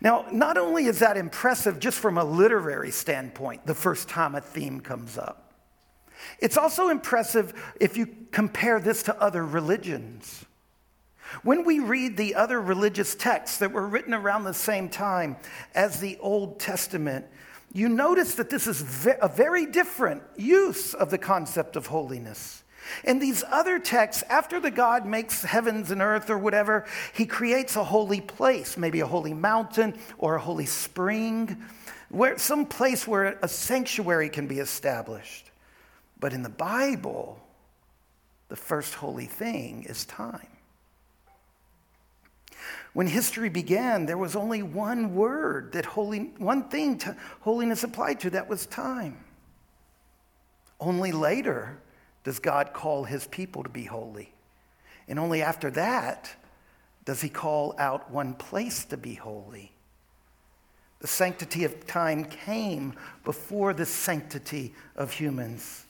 Now, 0.01 0.27
not 0.33 0.59
only 0.59 0.87
is 0.87 0.99
that 0.99 1.17
impressive 1.17 1.79
just 1.79 1.99
from 1.99 2.19
a 2.19 2.25
literary 2.25 2.91
standpoint, 2.91 3.67
the 3.67 3.75
first 3.75 4.09
time 4.09 4.35
a 4.35 4.41
theme 4.41 4.81
comes 4.81 5.17
up, 5.17 5.53
it's 6.39 6.57
also 6.57 6.89
impressive 6.89 7.55
if 7.81 7.97
you 7.97 8.09
compare 8.33 8.81
this 8.81 9.03
to 9.05 9.21
other 9.21 9.45
religions. 9.45 10.45
When 11.43 11.65
we 11.65 11.79
read 11.79 12.17
the 12.17 12.35
other 12.35 12.61
religious 12.61 13.15
texts 13.15 13.59
that 13.59 13.73
were 13.73 13.87
written 13.87 14.15
around 14.15 14.45
the 14.45 14.55
same 14.55 14.89
time 14.89 15.37
as 15.75 16.01
the 16.01 16.19
Old 16.19 16.61
Testament, 16.61 17.27
you 17.73 17.89
notice 17.89 18.35
that 18.37 18.51
this 18.51 18.67
is 18.67 19.07
a 19.21 19.29
very 19.29 19.67
different 19.67 20.23
use 20.37 20.95
of 20.95 21.11
the 21.11 21.19
concept 21.19 21.77
of 21.77 21.87
holiness. 21.87 22.64
In 23.03 23.19
these 23.19 23.45
other 23.49 23.79
texts, 23.79 24.23
after 24.29 24.61
the 24.61 24.71
God 24.71 25.07
makes 25.07 25.43
heavens 25.43 25.91
and 25.91 26.01
earth 26.03 26.31
or 26.31 26.39
whatever, 26.39 26.87
he 27.13 27.27
creates 27.27 27.77
a 27.77 27.85
holy 27.85 28.21
place, 28.21 28.77
maybe 28.77 29.01
a 29.01 29.07
holy 29.07 29.35
mountain 29.35 29.97
or 30.19 30.37
a 30.37 30.41
holy 30.41 30.67
spring, 30.67 31.63
where 32.09 32.39
some 32.39 32.67
place 32.67 33.07
where 33.07 33.39
a 33.43 33.49
sanctuary 33.49 34.29
can 34.29 34.47
be 34.47 34.59
established. 34.59 35.51
But 36.21 36.33
in 36.33 36.43
the 36.43 36.49
Bible, 36.49 37.39
the 38.49 38.57
first 38.57 38.95
holy 38.95 39.27
thing 39.27 39.85
is 39.85 40.05
time. 40.05 40.47
When 42.93 43.09
history 43.09 43.49
began, 43.49 44.07
there 44.07 44.17
was 44.17 44.37
only 44.37 44.63
one 44.63 45.15
word 45.17 45.73
that 45.73 45.85
holy, 45.85 46.31
one 46.39 46.69
thing 46.69 47.01
holiness 47.41 47.83
applied 47.83 48.21
to, 48.21 48.31
that 48.31 48.49
was 48.49 48.67
time. 48.67 49.19
Only 50.79 51.11
later 51.11 51.81
does 52.25 52.39
God 52.39 52.73
call 52.73 53.05
his 53.05 53.27
people 53.27 53.63
to 53.63 53.69
be 53.69 53.85
holy. 53.85 54.33
And 55.07 55.19
only 55.19 55.43
after 55.43 55.71
that 55.73 56.35
does 57.05 57.21
he 57.21 57.29
call 57.29 57.75
out 57.79 58.11
one 58.11 58.35
place 58.35 58.85
to 58.87 58.97
be 58.97 59.15
holy. 59.15 59.71
The 61.01 61.07
sanctity 61.07 61.65
of 61.65 61.87
time 61.87 62.25
came 62.25 62.95
before 63.25 63.75
the 63.75 63.85
sanctity 63.85 64.75
of 64.97 65.13
humans. 65.13 65.85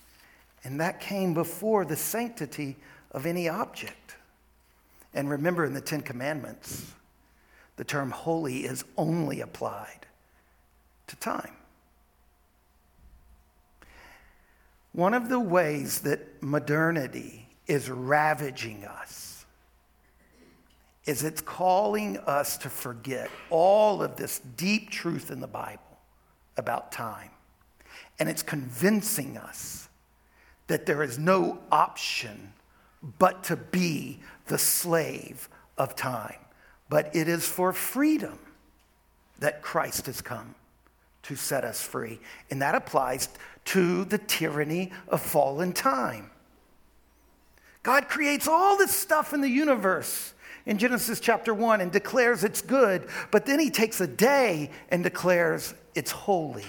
And 0.64 0.80
that 0.80 0.98
came 0.98 1.34
before 1.34 1.84
the 1.84 1.96
sanctity 1.96 2.76
of 3.12 3.26
any 3.26 3.48
object. 3.48 4.16
And 5.14 5.30
remember 5.30 5.64
in 5.64 5.72
the 5.72 5.80
Ten 5.80 6.00
Commandments, 6.00 6.92
the 7.76 7.84
term 7.84 8.10
holy 8.10 8.64
is 8.64 8.84
only 8.96 9.40
applied 9.40 10.06
to 11.06 11.16
time. 11.16 11.52
One 14.94 15.12
of 15.12 15.28
the 15.28 15.40
ways 15.40 16.02
that 16.02 16.40
modernity 16.40 17.48
is 17.66 17.90
ravaging 17.90 18.84
us 18.84 19.44
is 21.04 21.24
it's 21.24 21.40
calling 21.40 22.16
us 22.18 22.56
to 22.58 22.70
forget 22.70 23.28
all 23.50 24.04
of 24.04 24.14
this 24.14 24.38
deep 24.56 24.90
truth 24.90 25.32
in 25.32 25.40
the 25.40 25.48
Bible 25.48 25.98
about 26.56 26.92
time. 26.92 27.30
And 28.20 28.28
it's 28.28 28.44
convincing 28.44 29.36
us 29.36 29.88
that 30.68 30.86
there 30.86 31.02
is 31.02 31.18
no 31.18 31.58
option 31.72 32.52
but 33.18 33.42
to 33.44 33.56
be 33.56 34.20
the 34.46 34.58
slave 34.58 35.48
of 35.76 35.96
time. 35.96 36.38
But 36.88 37.16
it 37.16 37.26
is 37.26 37.44
for 37.48 37.72
freedom 37.72 38.38
that 39.40 39.60
Christ 39.60 40.06
has 40.06 40.20
come 40.20 40.54
to 41.24 41.34
set 41.34 41.64
us 41.64 41.82
free. 41.82 42.20
And 42.50 42.62
that 42.62 42.76
applies 42.76 43.28
to 43.66 44.04
the 44.04 44.18
tyranny 44.18 44.92
of 45.08 45.20
fallen 45.20 45.72
time. 45.72 46.30
God 47.82 48.08
creates 48.08 48.48
all 48.48 48.76
this 48.76 48.94
stuff 48.94 49.32
in 49.32 49.40
the 49.40 49.48
universe 49.48 50.32
in 50.66 50.78
Genesis 50.78 51.20
chapter 51.20 51.52
1 51.52 51.80
and 51.80 51.92
declares 51.92 52.42
it's 52.42 52.62
good, 52.62 53.06
but 53.30 53.44
then 53.44 53.60
he 53.60 53.70
takes 53.70 54.00
a 54.00 54.06
day 54.06 54.70
and 54.88 55.02
declares 55.02 55.74
it's 55.94 56.10
holy. 56.10 56.64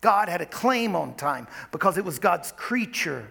God 0.00 0.28
had 0.28 0.40
a 0.40 0.46
claim 0.46 0.94
on 0.94 1.14
time 1.14 1.46
because 1.70 1.98
it 1.98 2.04
was 2.04 2.18
God's 2.18 2.52
creature 2.52 3.26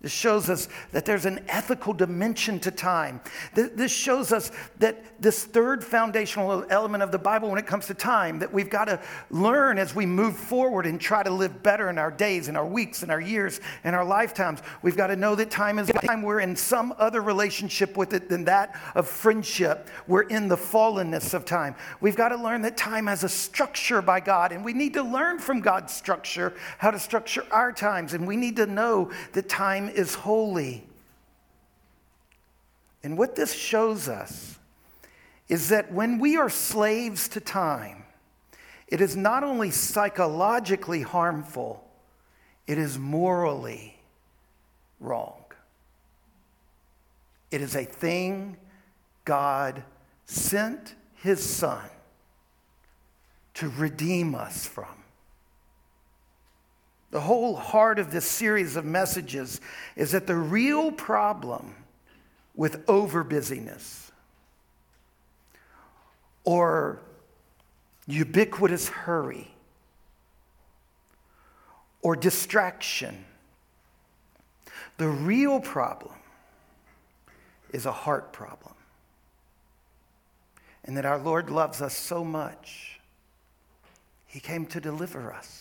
this 0.00 0.12
shows 0.12 0.48
us 0.48 0.68
that 0.92 1.04
there's 1.04 1.26
an 1.26 1.44
ethical 1.48 1.92
dimension 1.92 2.58
to 2.60 2.70
time. 2.70 3.20
This 3.54 3.92
shows 3.92 4.32
us 4.32 4.50
that 4.78 5.04
this 5.20 5.44
third 5.44 5.84
foundational 5.84 6.64
element 6.70 7.02
of 7.02 7.12
the 7.12 7.18
Bible 7.18 7.50
when 7.50 7.58
it 7.58 7.66
comes 7.66 7.86
to 7.88 7.94
time, 7.94 8.38
that 8.38 8.50
we've 8.50 8.70
got 8.70 8.86
to 8.86 8.98
learn 9.30 9.76
as 9.76 9.94
we 9.94 10.06
move 10.06 10.36
forward 10.36 10.86
and 10.86 10.98
try 10.98 11.22
to 11.22 11.30
live 11.30 11.62
better 11.62 11.90
in 11.90 11.98
our 11.98 12.10
days, 12.10 12.48
in 12.48 12.56
our 12.56 12.64
weeks, 12.66 13.02
in 13.02 13.10
our 13.10 13.20
years, 13.20 13.60
in 13.84 13.92
our 13.92 14.04
lifetimes. 14.04 14.60
We've 14.80 14.96
got 14.96 15.08
to 15.08 15.16
know 15.16 15.34
that 15.34 15.50
time 15.50 15.78
is 15.78 15.88
time. 15.88 16.22
We're 16.22 16.40
in 16.40 16.56
some 16.56 16.94
other 16.98 17.20
relationship 17.20 17.98
with 17.98 18.14
it 18.14 18.30
than 18.30 18.46
that 18.46 18.80
of 18.94 19.06
friendship. 19.06 19.88
We're 20.06 20.22
in 20.22 20.48
the 20.48 20.56
fallenness 20.56 21.34
of 21.34 21.44
time. 21.44 21.74
We've 22.00 22.16
got 22.16 22.30
to 22.30 22.36
learn 22.36 22.62
that 22.62 22.78
time 22.78 23.06
has 23.06 23.22
a 23.22 23.28
structure 23.28 24.00
by 24.00 24.20
God, 24.20 24.52
and 24.52 24.64
we 24.64 24.72
need 24.72 24.94
to 24.94 25.02
learn 25.02 25.38
from 25.38 25.60
God's 25.60 25.92
structure 25.92 26.54
how 26.78 26.90
to 26.90 26.98
structure 26.98 27.44
our 27.50 27.70
times. 27.70 28.14
And 28.14 28.26
we 28.26 28.36
need 28.36 28.56
to 28.56 28.66
know 28.66 29.10
that 29.32 29.48
time 29.48 29.89
is 29.94 30.14
holy. 30.14 30.86
And 33.02 33.16
what 33.16 33.34
this 33.36 33.54
shows 33.54 34.08
us 34.08 34.58
is 35.48 35.68
that 35.70 35.92
when 35.92 36.18
we 36.18 36.36
are 36.36 36.50
slaves 36.50 37.28
to 37.28 37.40
time, 37.40 38.04
it 38.86 39.00
is 39.00 39.16
not 39.16 39.42
only 39.42 39.70
psychologically 39.70 41.02
harmful, 41.02 41.84
it 42.66 42.78
is 42.78 42.98
morally 42.98 43.98
wrong. 44.98 45.44
It 47.50 47.60
is 47.60 47.74
a 47.74 47.84
thing 47.84 48.56
God 49.24 49.82
sent 50.26 50.94
his 51.14 51.44
son 51.44 51.88
to 53.54 53.68
redeem 53.68 54.34
us 54.34 54.66
from. 54.66 54.99
The 57.10 57.20
whole 57.20 57.56
heart 57.56 57.98
of 57.98 58.12
this 58.12 58.24
series 58.24 58.76
of 58.76 58.84
messages 58.84 59.60
is 59.96 60.12
that 60.12 60.26
the 60.26 60.36
real 60.36 60.92
problem 60.92 61.74
with 62.54 62.84
over 62.88 63.24
busyness 63.24 64.12
or 66.44 67.00
ubiquitous 68.06 68.88
hurry 68.88 69.50
or 72.02 72.14
distraction, 72.14 73.24
the 74.96 75.08
real 75.08 75.60
problem 75.60 76.14
is 77.72 77.86
a 77.86 77.92
heart 77.92 78.32
problem. 78.32 78.74
And 80.84 80.96
that 80.96 81.04
our 81.04 81.18
Lord 81.18 81.50
loves 81.50 81.82
us 81.82 81.96
so 81.96 82.24
much, 82.24 83.00
He 84.26 84.40
came 84.40 84.64
to 84.66 84.80
deliver 84.80 85.32
us 85.32 85.59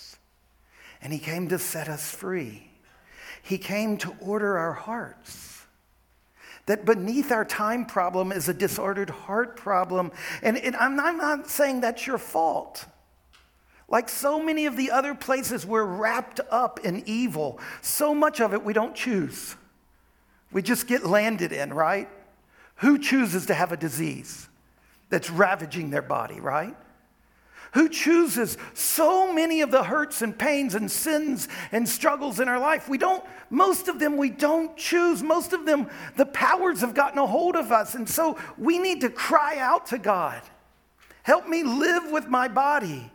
and 1.01 1.13
He 1.13 1.19
came 1.19 1.47
to 1.49 1.59
set 1.59 1.87
us 1.87 2.11
free. 2.11 2.69
He 3.41 3.57
came 3.57 3.97
to 3.97 4.13
order 4.19 4.57
our 4.57 4.73
hearts. 4.73 5.65
That 6.65 6.85
beneath 6.85 7.31
our 7.31 7.45
time 7.45 7.85
problem 7.85 8.31
is 8.31 8.47
a 8.47 8.53
disordered 8.53 9.09
heart 9.09 9.55
problem. 9.55 10.11
And, 10.43 10.55
and 10.57 10.75
I'm, 10.75 10.99
I'm 10.99 11.17
not 11.17 11.49
saying 11.49 11.81
that's 11.81 12.05
your 12.05 12.19
fault. 12.19 12.85
Like 13.87 14.07
so 14.07 14.41
many 14.41 14.67
of 14.67 14.77
the 14.77 14.91
other 14.91 15.15
places, 15.15 15.65
we're 15.65 15.83
wrapped 15.83 16.39
up 16.51 16.79
in 16.85 17.01
evil. 17.07 17.59
So 17.81 18.13
much 18.13 18.39
of 18.39 18.53
it 18.53 18.63
we 18.63 18.73
don't 18.73 18.93
choose. 18.93 19.55
We 20.51 20.61
just 20.61 20.85
get 20.85 21.05
landed 21.05 21.51
in, 21.51 21.73
right? 21.73 22.07
Who 22.75 22.99
chooses 22.99 23.47
to 23.47 23.53
have 23.53 23.71
a 23.71 23.77
disease 23.77 24.47
that's 25.09 25.29
ravaging 25.29 25.89
their 25.89 26.03
body, 26.03 26.39
right? 26.39 26.75
Who 27.73 27.87
chooses 27.89 28.57
so 28.73 29.31
many 29.31 29.61
of 29.61 29.69
the 29.69 29.83
hurts 29.83 30.21
and 30.21 30.37
pains 30.37 30.73
and 30.73 30.89
sins 30.89 31.47
and 31.71 31.87
struggles 31.87 32.39
in 32.39 32.47
our 32.47 32.59
life? 32.59 32.89
We 32.89 32.97
don't, 32.97 33.23
most 33.49 33.87
of 33.87 33.99
them 33.99 34.17
we 34.17 34.29
don't 34.29 34.75
choose. 34.75 35.21
Most 35.21 35.53
of 35.53 35.65
them, 35.65 35.87
the 36.17 36.25
powers 36.25 36.81
have 36.81 36.95
gotten 36.95 37.19
a 37.19 37.27
hold 37.27 37.55
of 37.55 37.71
us. 37.71 37.93
And 37.93 38.09
so 38.09 38.37
we 38.57 38.79
need 38.79 39.01
to 39.01 39.09
cry 39.09 39.57
out 39.59 39.87
to 39.87 39.97
God 39.97 40.41
Help 41.29 41.47
me 41.47 41.61
live 41.61 42.11
with 42.11 42.27
my 42.27 42.47
body 42.47 43.11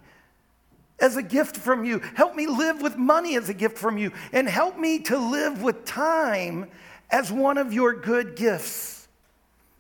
as 1.01 1.17
a 1.17 1.23
gift 1.23 1.57
from 1.57 1.85
you. 1.85 1.99
Help 2.15 2.37
me 2.37 2.47
live 2.47 2.81
with 2.81 2.97
money 2.97 3.37
as 3.37 3.49
a 3.49 3.55
gift 3.55 3.77
from 3.77 3.99
you. 3.99 4.13
And 4.33 4.49
help 4.49 4.79
me 4.79 5.01
to 5.01 5.19
live 5.19 5.63
with 5.63 5.85
time 5.85 6.71
as 7.11 7.33
one 7.33 7.59
of 7.59 7.73
your 7.73 7.93
good 7.93 8.37
gifts. 8.37 9.09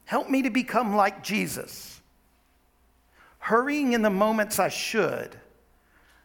Help 0.05 0.29
me 0.29 0.43
to 0.43 0.51
become 0.51 0.97
like 0.97 1.23
Jesus 1.23 1.94
hurrying 3.45 3.93
in 3.93 4.01
the 4.01 4.09
moments 4.09 4.59
I 4.59 4.71
should, 4.71 5.37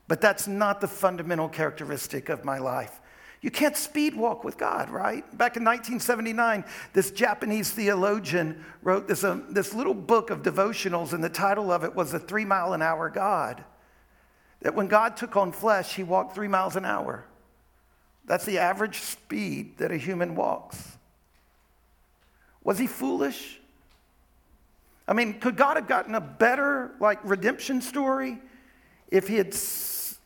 but 0.07 0.21
that's 0.21 0.47
not 0.47 0.79
the 0.79 0.87
fundamental 0.87 1.49
characteristic 1.49 2.29
of 2.29 2.45
my 2.45 2.59
life. 2.59 3.01
You 3.41 3.51
can't 3.51 3.75
speed 3.75 4.15
walk 4.15 4.45
with 4.45 4.57
God, 4.57 4.89
right? 4.89 5.25
Back 5.37 5.57
in 5.57 5.65
1979, 5.65 6.63
this 6.93 7.11
Japanese 7.11 7.71
theologian 7.71 8.63
wrote 8.81 9.09
this, 9.09 9.25
um, 9.25 9.47
this 9.49 9.73
little 9.73 9.93
book 9.93 10.29
of 10.29 10.43
devotionals, 10.43 11.11
and 11.11 11.21
the 11.21 11.27
title 11.27 11.73
of 11.73 11.83
it 11.83 11.93
was 11.93 12.09
The 12.13 12.19
Three 12.19 12.45
Mile 12.45 12.71
an 12.71 12.81
Hour 12.81 13.09
God. 13.09 13.65
That 14.61 14.75
when 14.75 14.87
God 14.87 15.17
took 15.17 15.35
on 15.35 15.51
flesh, 15.51 15.95
he 15.95 16.03
walked 16.03 16.33
three 16.33 16.47
miles 16.47 16.77
an 16.77 16.85
hour. 16.85 17.25
That's 18.23 18.45
the 18.45 18.59
average 18.59 18.99
speed 18.99 19.77
that 19.79 19.91
a 19.91 19.97
human 19.97 20.35
walks. 20.35 20.97
Was 22.63 22.79
he 22.79 22.87
foolish? 22.87 23.59
I 25.09 25.13
mean, 25.13 25.39
could 25.39 25.57
God 25.57 25.75
have 25.75 25.87
gotten 25.87 26.13
a 26.13 26.21
better, 26.21 26.91
like, 26.99 27.19
redemption 27.23 27.81
story 27.81 28.37
if 29.07 29.27
He 29.27 29.37
had 29.37 29.55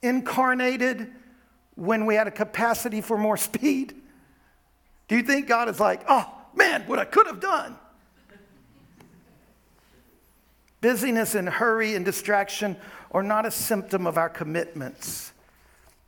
incarnated 0.02 1.10
when 1.76 2.06
we 2.06 2.16
had 2.16 2.28
a 2.28 2.32
capacity 2.32 3.00
for 3.00 3.18
more 3.18 3.38
speed? 3.50 3.96
Do 5.08 5.16
you 5.16 5.24
think 5.24 5.48
God 5.48 5.70
is 5.70 5.80
like, 5.80 6.02
oh, 6.10 6.30
man, 6.54 6.84
what 6.86 7.00
I 7.00 7.06
could 7.06 7.28
have 7.28 7.40
done? 7.40 7.78
Busyness 10.82 11.34
and 11.34 11.48
hurry 11.48 11.96
and 11.96 12.04
distraction 12.04 12.76
are 13.12 13.24
not 13.24 13.46
a 13.46 13.52
symptom 13.52 14.06
of 14.06 14.18
our 14.18 14.30
commitments, 14.30 15.32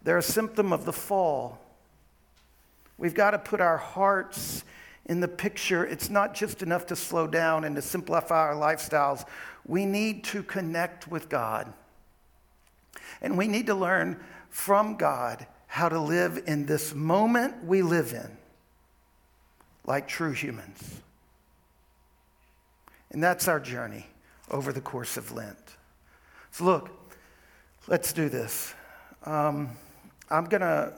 they're 0.04 0.18
a 0.18 0.24
symptom 0.24 0.74
of 0.74 0.84
the 0.84 0.94
fall. 0.94 1.62
We've 2.98 3.16
got 3.16 3.32
to 3.32 3.40
put 3.40 3.62
our 3.62 3.78
hearts 3.78 4.66
in 5.06 5.20
the 5.20 5.28
picture. 5.28 5.86
It's 5.86 6.10
not 6.10 6.34
just 6.34 6.62
enough 6.62 6.88
to 6.88 6.96
slow 6.96 7.28
down 7.28 7.64
and 7.64 7.76
to 7.76 7.82
simplify 7.82 8.40
our 8.40 8.56
lifestyles. 8.56 9.26
We 9.66 9.86
need 9.86 10.24
to 10.26 10.44
connect 10.44 11.08
with 11.08 11.30
God. 11.30 11.72
And 13.22 13.38
we 13.38 13.48
need 13.48 13.68
to 13.68 13.76
learn 13.76 14.20
from 14.50 14.96
God 14.96 15.46
how 15.68 15.90
to 15.90 16.00
live 16.00 16.44
in 16.48 16.66
this 16.66 16.94
moment 16.94 17.64
we 17.64 17.82
live 17.82 18.14
in 18.14 18.38
like 19.86 20.08
true 20.08 20.32
humans. 20.32 21.02
And 23.12 23.24
that's 23.24 23.48
our 23.48 23.60
journey 23.60 24.08
over 24.50 24.74
the 24.74 24.82
course 24.82 25.18
of 25.18 25.32
Lent. 25.32 25.58
So, 26.52 26.66
look, 26.66 26.90
let's 27.88 28.14
do 28.14 28.30
this. 28.30 28.74
Um, 29.26 29.70
I'm 30.30 30.46
going 30.46 30.62
to 30.62 30.94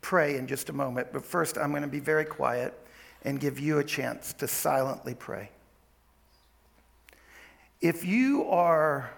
pray 0.00 0.36
in 0.36 0.46
just 0.46 0.68
a 0.68 0.72
moment, 0.72 1.08
but 1.12 1.24
first 1.24 1.58
I'm 1.58 1.70
going 1.70 1.82
to 1.82 1.88
be 1.88 2.00
very 2.00 2.24
quiet 2.24 2.74
and 3.22 3.40
give 3.40 3.58
you 3.58 3.78
a 3.78 3.84
chance 3.84 4.32
to 4.34 4.48
silently 4.48 5.14
pray. 5.14 5.50
If 7.80 8.04
you 8.04 8.48
are 8.48 9.10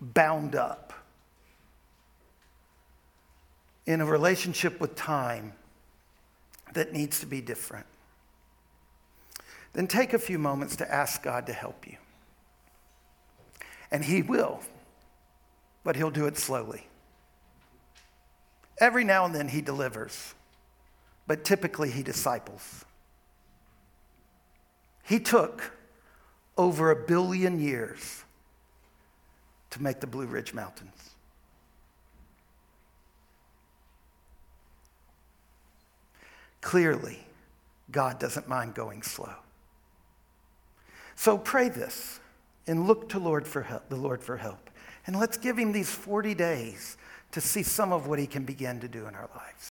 bound 0.00 0.54
up 0.54 0.92
in 3.84 4.00
a 4.00 4.06
relationship 4.06 4.80
with 4.80 4.94
time 4.96 5.52
that 6.74 6.92
needs 6.92 7.20
to 7.20 7.26
be 7.26 7.40
different, 7.40 7.86
then 9.72 9.86
take 9.86 10.14
a 10.14 10.18
few 10.18 10.38
moments 10.38 10.76
to 10.76 10.90
ask 10.92 11.22
God 11.22 11.46
to 11.46 11.52
help 11.52 11.86
you. 11.86 11.96
And 13.90 14.04
He 14.04 14.22
will, 14.22 14.60
but 15.84 15.96
He'll 15.96 16.10
do 16.10 16.26
it 16.26 16.38
slowly. 16.38 16.86
Every 18.78 19.04
now 19.04 19.26
and 19.26 19.34
then 19.34 19.48
He 19.48 19.60
delivers, 19.60 20.34
but 21.26 21.44
typically 21.44 21.90
He 21.90 22.02
disciples. 22.02 22.85
He 25.06 25.20
took 25.20 25.72
over 26.56 26.90
a 26.90 26.96
billion 26.96 27.60
years 27.60 28.24
to 29.70 29.82
make 29.82 30.00
the 30.00 30.06
Blue 30.06 30.26
Ridge 30.26 30.52
Mountains. 30.52 31.10
Clearly, 36.60 37.20
God 37.92 38.18
doesn't 38.18 38.48
mind 38.48 38.74
going 38.74 39.02
slow. 39.02 39.34
So 41.14 41.38
pray 41.38 41.68
this 41.68 42.18
and 42.66 42.88
look 42.88 43.08
to 43.10 43.20
Lord 43.20 43.46
for 43.46 43.62
help, 43.62 43.88
the 43.88 43.96
Lord 43.96 44.20
for 44.20 44.36
help. 44.36 44.70
And 45.06 45.16
let's 45.16 45.36
give 45.36 45.56
him 45.56 45.70
these 45.70 45.90
40 45.90 46.34
days 46.34 46.96
to 47.30 47.40
see 47.40 47.62
some 47.62 47.92
of 47.92 48.08
what 48.08 48.18
he 48.18 48.26
can 48.26 48.44
begin 48.44 48.80
to 48.80 48.88
do 48.88 49.06
in 49.06 49.14
our 49.14 49.30
lives. 49.36 49.70